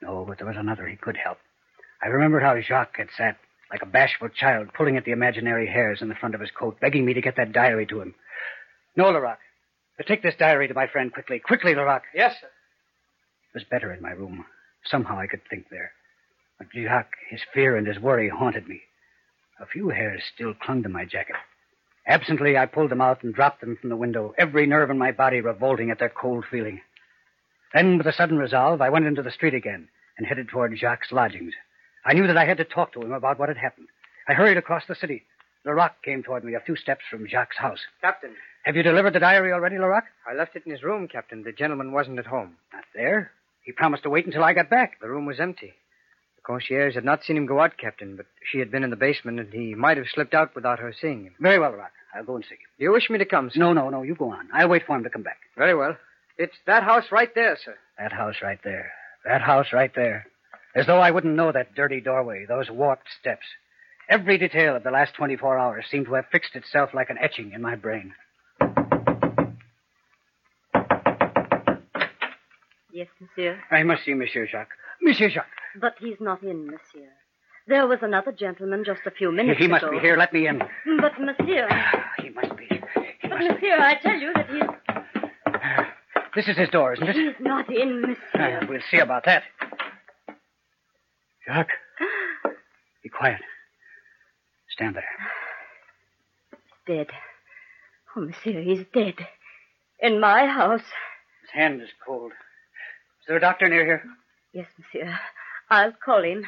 No, 0.00 0.24
but 0.26 0.38
there 0.38 0.46
was 0.46 0.56
another 0.56 0.86
he 0.86 0.96
could 0.96 1.16
help. 1.16 1.38
I 2.02 2.08
remembered 2.08 2.42
how 2.42 2.60
Jacques 2.60 2.98
had 2.98 3.08
sat 3.16 3.38
like 3.70 3.82
a 3.82 3.86
bashful 3.86 4.28
child, 4.28 4.68
pulling 4.74 4.96
at 4.96 5.04
the 5.04 5.10
imaginary 5.12 5.66
hairs 5.66 6.00
in 6.00 6.08
the 6.08 6.14
front 6.14 6.34
of 6.34 6.40
his 6.40 6.50
coat, 6.50 6.78
begging 6.80 7.04
me 7.04 7.14
to 7.14 7.20
get 7.20 7.36
that 7.36 7.52
diary 7.52 7.86
to 7.86 8.00
him. 8.00 8.14
No, 8.96 9.06
Laroque. 9.10 9.34
Uh, 9.34 9.96
but 9.96 10.06
Take 10.06 10.22
this 10.22 10.36
diary 10.36 10.68
to 10.68 10.74
my 10.74 10.86
friend 10.86 11.12
quickly. 11.12 11.38
Quickly, 11.38 11.74
Larocque. 11.74 12.04
Yes, 12.14 12.34
sir. 12.40 12.46
It 12.46 13.54
was 13.54 13.64
better 13.64 13.92
in 13.92 14.02
my 14.02 14.10
room. 14.10 14.44
Somehow 14.84 15.18
I 15.18 15.26
could 15.26 15.40
think 15.48 15.68
there. 15.70 15.92
But 16.58 16.68
Jacques, 16.74 17.16
his 17.28 17.40
fear 17.52 17.76
and 17.76 17.86
his 17.86 17.98
worry 17.98 18.28
haunted 18.28 18.68
me. 18.68 18.82
A 19.60 19.66
few 19.66 19.88
hairs 19.88 20.22
still 20.34 20.54
clung 20.54 20.82
to 20.82 20.88
my 20.88 21.04
jacket. 21.04 21.36
Absently, 22.06 22.56
I 22.56 22.66
pulled 22.66 22.90
them 22.90 23.00
out 23.00 23.24
and 23.24 23.34
dropped 23.34 23.60
them 23.60 23.76
from 23.80 23.90
the 23.90 23.96
window, 23.96 24.32
every 24.38 24.66
nerve 24.66 24.90
in 24.90 24.98
my 24.98 25.10
body 25.12 25.40
revolting 25.40 25.90
at 25.90 25.98
their 25.98 26.08
cold 26.08 26.44
feeling. 26.48 26.82
Then, 27.74 27.98
with 27.98 28.06
a 28.06 28.12
sudden 28.12 28.38
resolve, 28.38 28.80
I 28.80 28.90
went 28.90 29.06
into 29.06 29.22
the 29.22 29.30
street 29.32 29.54
again 29.54 29.88
and 30.16 30.26
headed 30.26 30.48
toward 30.48 30.76
Jacques' 30.78 31.10
lodgings. 31.10 31.54
I 32.06 32.14
knew 32.14 32.26
that 32.28 32.36
I 32.36 32.46
had 32.46 32.58
to 32.58 32.64
talk 32.64 32.92
to 32.92 33.02
him 33.02 33.12
about 33.12 33.38
what 33.38 33.48
had 33.48 33.58
happened. 33.58 33.88
I 34.28 34.32
hurried 34.34 34.56
across 34.56 34.84
the 34.86 34.94
city. 34.94 35.24
Larocque 35.64 36.02
came 36.04 36.22
toward 36.22 36.44
me 36.44 36.54
a 36.54 36.60
few 36.60 36.76
steps 36.76 37.02
from 37.10 37.26
Jacques' 37.28 37.56
house. 37.56 37.80
Captain. 38.00 38.30
Have 38.64 38.76
you 38.76 38.84
delivered 38.84 39.12
the 39.12 39.20
diary 39.20 39.52
already, 39.52 39.76
Larocque? 39.78 40.06
I 40.28 40.34
left 40.34 40.54
it 40.54 40.62
in 40.64 40.72
his 40.72 40.84
room, 40.84 41.08
Captain. 41.08 41.42
The 41.42 41.52
gentleman 41.52 41.90
wasn't 41.92 42.20
at 42.20 42.26
home. 42.26 42.56
Not 42.72 42.84
there? 42.94 43.32
He 43.64 43.72
promised 43.72 44.04
to 44.04 44.10
wait 44.10 44.26
until 44.26 44.44
I 44.44 44.52
got 44.54 44.70
back. 44.70 45.00
The 45.00 45.08
room 45.08 45.26
was 45.26 45.40
empty. 45.40 45.74
The 46.36 46.42
Concierge 46.42 46.94
had 46.94 47.04
not 47.04 47.24
seen 47.24 47.36
him 47.36 47.46
go 47.46 47.60
out, 47.60 47.76
Captain, 47.76 48.16
but 48.16 48.26
she 48.50 48.60
had 48.60 48.70
been 48.70 48.84
in 48.84 48.90
the 48.90 48.96
basement, 48.96 49.40
and 49.40 49.52
he 49.52 49.74
might 49.74 49.96
have 49.96 50.06
slipped 50.14 50.34
out 50.34 50.54
without 50.54 50.78
her 50.78 50.94
seeing 51.00 51.24
him. 51.24 51.34
Very 51.40 51.58
well, 51.58 51.72
Rock. 51.72 51.90
I'll 52.14 52.24
go 52.24 52.36
and 52.36 52.44
see 52.44 52.54
him. 52.54 52.60
Do 52.78 52.84
you 52.84 52.92
wish 52.92 53.10
me 53.10 53.18
to 53.18 53.24
come, 53.24 53.50
sir? 53.50 53.58
No, 53.58 53.72
no, 53.72 53.90
no. 53.90 54.02
You 54.02 54.14
go 54.14 54.30
on. 54.30 54.48
I'll 54.54 54.68
wait 54.68 54.86
for 54.86 54.96
him 54.96 55.02
to 55.02 55.10
come 55.10 55.22
back. 55.22 55.38
Very 55.56 55.74
well. 55.74 55.96
It's 56.38 56.54
that 56.66 56.84
house 56.84 57.06
right 57.10 57.34
there, 57.34 57.58
sir. 57.64 57.74
That 57.98 58.12
house 58.12 58.36
right 58.42 58.60
there. 58.62 58.92
That 59.24 59.42
house 59.42 59.66
right 59.72 59.92
there. 59.94 60.26
As 60.76 60.86
though 60.86 61.00
I 61.00 61.10
wouldn't 61.10 61.34
know 61.34 61.50
that 61.52 61.74
dirty 61.74 62.00
doorway, 62.02 62.44
those 62.46 62.70
warped 62.70 63.08
steps. 63.18 63.46
Every 64.10 64.36
detail 64.36 64.76
of 64.76 64.82
the 64.84 64.90
last 64.90 65.14
24 65.14 65.58
hours 65.58 65.86
seemed 65.90 66.04
to 66.06 66.14
have 66.14 66.26
fixed 66.30 66.54
itself 66.54 66.90
like 66.92 67.08
an 67.08 67.16
etching 67.18 67.52
in 67.52 67.62
my 67.62 67.74
brain. 67.76 68.12
Yes, 72.92 73.08
monsieur. 73.20 73.58
I 73.70 73.82
must 73.82 74.04
see 74.04 74.14
Monsieur 74.14 74.46
Jacques. 74.46 74.72
Monsieur 75.02 75.30
Jacques. 75.30 75.46
But 75.80 75.94
he's 75.98 76.16
not 76.20 76.42
in, 76.42 76.66
monsieur. 76.66 77.08
There 77.66 77.86
was 77.86 77.98
another 78.02 78.32
gentleman 78.32 78.84
just 78.84 79.00
a 79.06 79.10
few 79.10 79.32
minutes 79.32 79.58
he 79.58 79.64
ago. 79.64 79.76
He 79.76 79.80
must 79.86 79.90
be 79.92 79.98
here. 79.98 80.16
Let 80.16 80.32
me 80.32 80.46
in. 80.46 80.58
But, 81.00 81.12
monsieur. 81.20 81.68
He 82.22 82.30
must 82.30 82.56
be. 82.56 82.66
He 82.68 82.78
But, 83.28 83.30
must 83.30 83.50
monsieur, 83.50 83.78
I 83.78 83.94
tell 84.02 84.16
you 84.18 84.32
that 84.34 84.48
he's. 84.50 84.62
This 86.34 86.48
is 86.48 86.56
his 86.58 86.68
door, 86.68 86.92
isn't 86.92 87.08
it? 87.08 87.16
He's 87.16 87.34
not 87.40 87.68
in, 87.74 88.02
monsieur. 88.02 88.58
Uh, 88.62 88.66
we'll 88.68 88.82
see 88.90 88.98
about 88.98 89.24
that. 89.24 89.42
Jacques. 91.46 91.70
Be 93.02 93.08
quiet. 93.08 93.40
Stand 94.70 94.96
there. 94.96 95.04
He's 96.50 96.96
dead. 96.96 97.06
Oh, 98.14 98.20
monsieur, 98.20 98.60
he's 98.62 98.84
dead. 98.92 99.14
In 100.00 100.20
my 100.20 100.46
house. 100.46 100.82
His 101.42 101.50
hand 101.52 101.80
is 101.80 101.88
cold. 102.04 102.32
Is 102.32 103.26
there 103.28 103.36
a 103.36 103.40
doctor 103.40 103.68
near 103.68 103.84
here? 103.84 104.02
Yes, 104.52 104.66
monsieur. 104.78 105.18
I'll 105.70 105.92
call 105.92 106.22
him. 106.22 106.44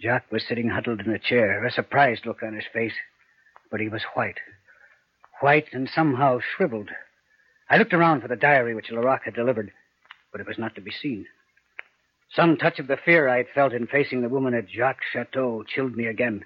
Jacques 0.00 0.30
was 0.30 0.44
sitting 0.46 0.68
huddled 0.68 1.00
in 1.00 1.12
a 1.12 1.18
chair, 1.18 1.64
a 1.64 1.72
surprised 1.72 2.24
look 2.26 2.42
on 2.42 2.54
his 2.54 2.64
face. 2.72 2.94
But 3.70 3.80
he 3.80 3.88
was 3.88 4.02
white. 4.14 4.38
White 5.40 5.68
and 5.72 5.88
somehow 5.88 6.38
shriveled. 6.40 6.90
I 7.68 7.76
looked 7.76 7.92
around 7.92 8.22
for 8.22 8.28
the 8.28 8.36
diary 8.36 8.74
which 8.74 8.90
Laroque 8.90 9.24
had 9.24 9.34
delivered, 9.34 9.72
but 10.32 10.40
it 10.40 10.46
was 10.46 10.58
not 10.58 10.74
to 10.76 10.80
be 10.80 10.90
seen. 10.90 11.26
Some 12.34 12.56
touch 12.56 12.78
of 12.78 12.86
the 12.86 12.96
fear 12.96 13.28
I 13.28 13.38
had 13.38 13.48
felt 13.54 13.72
in 13.72 13.86
facing 13.86 14.20
the 14.22 14.28
woman 14.28 14.54
at 14.54 14.68
Jacques' 14.68 15.02
chateau 15.12 15.64
chilled 15.66 15.96
me 15.96 16.06
again. 16.06 16.44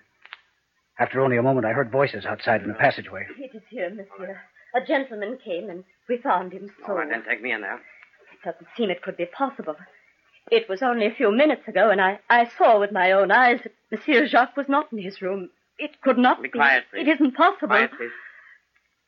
After 0.99 1.21
only 1.21 1.37
a 1.37 1.43
moment, 1.43 1.67
I 1.67 1.73
heard 1.73 1.91
voices 1.91 2.25
outside 2.25 2.63
in 2.63 2.69
the 2.69 2.75
passageway. 2.75 3.27
It 3.39 3.55
is 3.55 3.63
here, 3.71 3.91
monsieur. 3.91 4.41
A 4.75 4.87
gentleman 4.87 5.39
came 5.45 5.69
and 5.69 5.85
we 6.09 6.19
found 6.19 6.53
him 6.53 6.71
oh, 6.71 6.87
so. 6.87 6.93
All 6.93 6.99
right, 6.99 7.09
then 7.09 7.25
take 7.29 7.43
me 7.43 7.53
in 7.53 7.61
there. 7.63 7.77
It 7.77 8.45
doesn't 8.45 8.69
seem 8.77 8.91
it 8.91 9.03
could 9.03 9.17
be 9.17 9.27
possible. 9.27 9.77
It 10.51 10.69
was 10.69 10.83
only 10.83 11.07
a 11.07 11.15
few 11.15 11.31
minutes 11.31 11.67
ago, 11.69 11.91
and 11.91 12.01
I, 12.01 12.19
I 12.29 12.49
saw 12.59 12.81
with 12.81 12.93
my 12.93 13.13
own 13.13 13.31
eyes 13.31 13.61
that 13.63 13.73
Monsieur 13.91 14.27
Jacques 14.27 14.57
was 14.57 14.69
not 14.69 14.93
in 14.93 14.99
his 14.99 15.23
room. 15.23 15.51
It 15.79 16.01
could 16.03 16.19
not 16.19 16.43
Be 16.43 16.49
be. 16.49 16.59
quiet, 16.59 16.85
please. 16.91 17.07
It 17.07 17.11
isn't 17.13 17.37
possible. 17.37 17.69
Quiet, 17.69 17.91
please. 17.97 18.11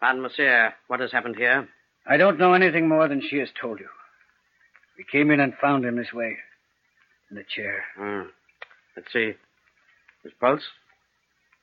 Pardon, 0.01 0.23
monsieur. 0.23 0.73
What 0.87 1.01
has 1.01 1.13
happened 1.13 1.37
here? 1.37 1.69
I 2.07 2.17
don't 2.17 2.39
know 2.39 2.55
anything 2.55 2.89
more 2.89 3.09
than 3.09 3.21
she 3.21 3.39
has 3.39 3.49
told 3.61 3.81
you. 3.81 3.89
We 4.97 5.05
came 5.11 5.31
in 5.31 5.41
and 5.41 5.55
found 5.61 5.85
him 5.85 5.97
this 5.97 6.13
way, 6.13 6.37
in 7.35 7.39
the 7.39 7.45
chair. 7.45 7.85
Hmm. 7.97 8.29
Let's 8.97 9.13
see. 9.13 9.33
His 10.23 10.33
pulse? 10.41 10.63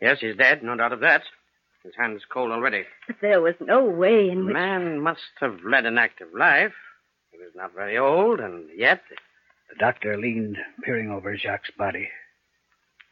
Yes, 0.02 0.18
he's 0.20 0.36
dead, 0.36 0.64
no 0.64 0.76
doubt 0.76 0.94
of 0.94 1.00
that. 1.00 1.24
His 1.84 1.94
hand's 1.98 2.24
cold 2.32 2.52
already. 2.52 2.84
But 3.08 3.18
there 3.22 3.42
was 3.42 3.56
no 3.60 3.84
way 3.86 4.30
in 4.30 4.46
which. 4.46 4.54
man 4.54 5.00
must 5.00 5.22
have 5.40 5.60
led 5.66 5.86
an 5.86 5.98
active 5.98 6.28
life. 6.38 6.74
He 7.32 7.38
was 7.38 7.54
not 7.56 7.74
very 7.74 7.98
old, 7.98 8.40
and 8.40 8.68
yet. 8.76 9.02
The 9.70 9.76
doctor 9.80 10.18
leaned, 10.18 10.58
peering 10.84 11.10
over 11.10 11.36
Jacques' 11.38 11.76
body. 11.78 12.10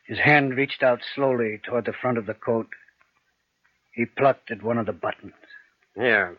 His 0.06 0.20
hand 0.20 0.56
reached 0.56 0.84
out 0.84 1.00
slowly 1.16 1.62
toward 1.64 1.86
the 1.86 1.94
front 1.94 2.18
of 2.18 2.26
the 2.26 2.34
coat. 2.34 2.68
He 3.94 4.06
plucked 4.06 4.52
at 4.52 4.62
one 4.62 4.78
of 4.78 4.86
the 4.86 4.92
buttons. 4.92 5.34
Here. 5.96 6.38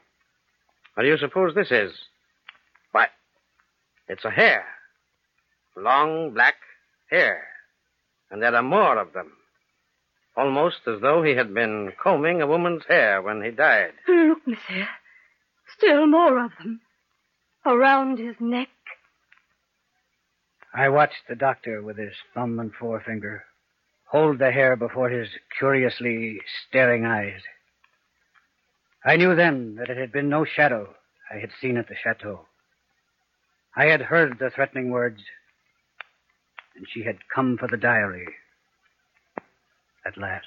What 0.94 1.04
do 1.04 1.08
you 1.08 1.16
suppose 1.16 1.54
this 1.54 1.70
is? 1.70 1.92
Why, 2.92 3.06
it's 4.08 4.24
a 4.24 4.30
hair. 4.30 4.64
Long 5.80 6.32
black 6.32 6.56
hair. 7.10 7.46
And 8.30 8.42
there 8.42 8.54
are 8.54 8.62
more 8.62 8.98
of 8.98 9.12
them. 9.12 9.32
Almost 10.36 10.86
as 10.86 11.00
though 11.00 11.22
he 11.22 11.34
had 11.34 11.52
been 11.52 11.92
combing 12.02 12.40
a 12.40 12.46
woman's 12.46 12.84
hair 12.86 13.20
when 13.20 13.42
he 13.42 13.50
died. 13.50 13.92
Look, 14.06 14.46
monsieur. 14.46 14.88
Still 15.76 16.06
more 16.06 16.44
of 16.44 16.52
them. 16.58 16.80
Around 17.66 18.18
his 18.18 18.36
neck. 18.40 18.68
I 20.72 20.88
watched 20.88 21.26
the 21.28 21.34
doctor 21.34 21.82
with 21.82 21.98
his 21.98 22.14
thumb 22.34 22.60
and 22.60 22.72
forefinger 22.72 23.44
hold 24.10 24.38
the 24.38 24.50
hair 24.50 24.74
before 24.76 25.08
his 25.08 25.28
curiously 25.56 26.40
staring 26.68 27.06
eyes. 27.06 27.40
I 29.04 29.16
knew 29.16 29.34
then 29.36 29.76
that 29.76 29.88
it 29.88 29.96
had 29.96 30.12
been 30.12 30.28
no 30.28 30.44
shadow 30.44 30.94
I 31.32 31.38
had 31.38 31.50
seen 31.60 31.76
at 31.76 31.88
the 31.88 31.94
chateau. 31.94 32.46
I 33.76 33.86
had 33.86 34.02
heard 34.02 34.38
the 34.38 34.50
threatening 34.50 34.90
words, 34.90 35.20
and 36.80 36.88
she 36.94 37.04
had 37.04 37.18
come 37.34 37.58
for 37.58 37.68
the 37.68 37.76
diary 37.76 38.26
at 40.06 40.16
last. 40.16 40.46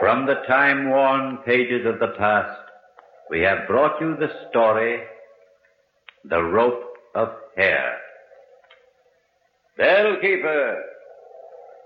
From 0.00 0.26
the 0.26 0.42
time-worn 0.48 1.38
pages 1.46 1.86
of 1.86 2.00
the 2.00 2.14
past, 2.18 2.58
we 3.30 3.42
have 3.42 3.68
brought 3.68 4.00
you 4.00 4.16
the 4.16 4.32
story, 4.50 5.02
The 6.24 6.42
Rope 6.42 6.82
of 7.14 7.28
Hair. 7.56 7.96
Bellkeeper, 9.78 10.80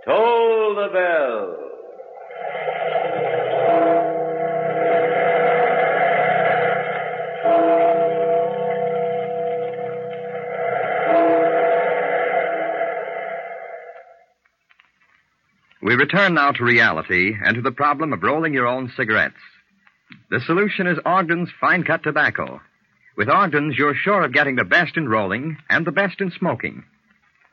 toll 0.07 0.75
the 0.75 0.89
bell. 0.93 1.61
We 15.83 15.97
return 15.97 16.35
now 16.35 16.53
to 16.53 16.65
reality 16.65 17.35
and 17.45 17.57
to 17.57 17.63
the 17.63 17.71
problem 17.71 18.13
of 18.13 18.23
rolling 18.23 18.55
your 18.55 18.67
own 18.67 18.91
cigarettes. 18.97 19.35
The 20.31 20.41
solution 20.41 20.87
is 20.87 20.99
Ogden's 21.05 21.51
fine 21.61 21.85
cut 21.85 22.03
tobacco. 22.03 22.61
With 23.17 23.29
Ogden's, 23.29 23.77
you're 23.77 23.95
sure 23.95 24.23
of 24.23 24.33
getting 24.33 24.57
the 24.57 24.65
best 24.65 24.97
in 24.97 25.09
rolling 25.09 25.59
and 25.69 25.87
the 25.87 25.93
best 25.93 26.21
in 26.21 26.31
smoking. 26.31 26.85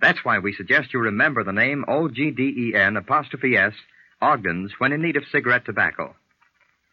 That's 0.01 0.25
why 0.25 0.39
we 0.39 0.53
suggest 0.53 0.93
you 0.93 0.99
remember 0.99 1.43
the 1.43 1.51
name 1.53 1.85
O-G-D-E-N 1.87 2.97
apostrophe 2.97 3.55
S, 3.55 3.73
Ogden's, 4.21 4.73
when 4.79 4.93
in 4.93 5.01
need 5.01 5.15
of 5.15 5.23
cigarette 5.31 5.65
tobacco. 5.65 6.15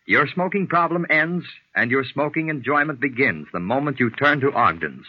Your 0.07 0.27
smoking 0.27 0.66
problem 0.66 1.07
ends 1.09 1.44
and 1.75 1.90
your 1.90 2.05
smoking 2.05 2.49
enjoyment 2.49 3.01
begins 3.01 3.47
the 3.53 3.61
moment 3.61 3.99
you 3.99 4.11
turn 4.11 4.40
to 4.40 4.53
Ogden's. 4.53 5.07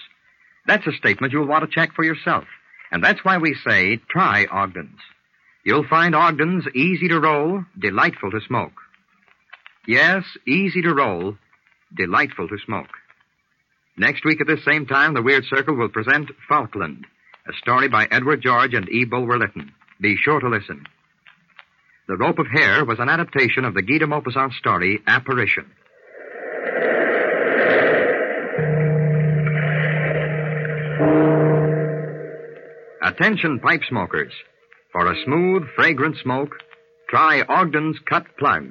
That's 0.65 0.88
a 0.88 0.93
statement 0.93 1.33
you'll 1.33 1.47
want 1.47 1.69
to 1.69 1.73
check 1.73 1.93
for 1.93 2.03
yourself. 2.03 2.45
And 2.91 3.03
that's 3.03 3.23
why 3.23 3.38
we 3.38 3.55
say 3.67 3.97
try 4.09 4.45
Ogden's. 4.51 4.99
You'll 5.65 5.88
find 5.88 6.15
Ogden's 6.15 6.65
easy 6.73 7.09
to 7.09 7.19
roll, 7.19 7.65
delightful 7.77 8.31
to 8.31 8.39
smoke. 8.47 8.73
Yes, 9.88 10.23
easy 10.47 10.81
to 10.81 10.93
roll, 10.93 11.38
delightful 11.95 12.47
to 12.47 12.57
smoke. 12.65 12.89
Next 13.97 14.23
week 14.23 14.39
at 14.41 14.47
this 14.47 14.63
same 14.63 14.85
time, 14.85 15.13
the 15.13 15.21
Weird 15.21 15.45
Circle 15.45 15.75
will 15.75 15.89
present 15.89 16.31
Falkland, 16.47 17.05
a 17.49 17.53
story 17.57 17.88
by 17.89 18.07
Edward 18.12 18.41
George 18.43 18.75
and 18.75 18.88
E. 18.89 19.05
Bulwer 19.05 19.39
Lytton. 19.39 19.71
Be 19.99 20.15
sure 20.23 20.39
to 20.39 20.49
listen. 20.49 20.85
The 22.07 22.15
Rope 22.15 22.38
of 22.38 22.47
Hair 22.47 22.85
was 22.85 22.99
an 22.99 23.09
adaptation 23.09 23.65
of 23.65 23.73
the 23.73 23.81
Guy 23.81 23.97
de 23.97 24.05
Maupassant 24.05 24.53
story, 24.53 24.99
Apparition. 25.07 25.65
Attention, 33.03 33.59
pipe 33.59 33.81
smokers. 33.89 34.31
For 34.91 35.12
a 35.12 35.15
smooth, 35.25 35.63
fragrant 35.75 36.17
smoke, 36.21 36.55
try 37.09 37.41
Ogden's 37.49 37.97
Cut 38.07 38.25
Plug. 38.38 38.65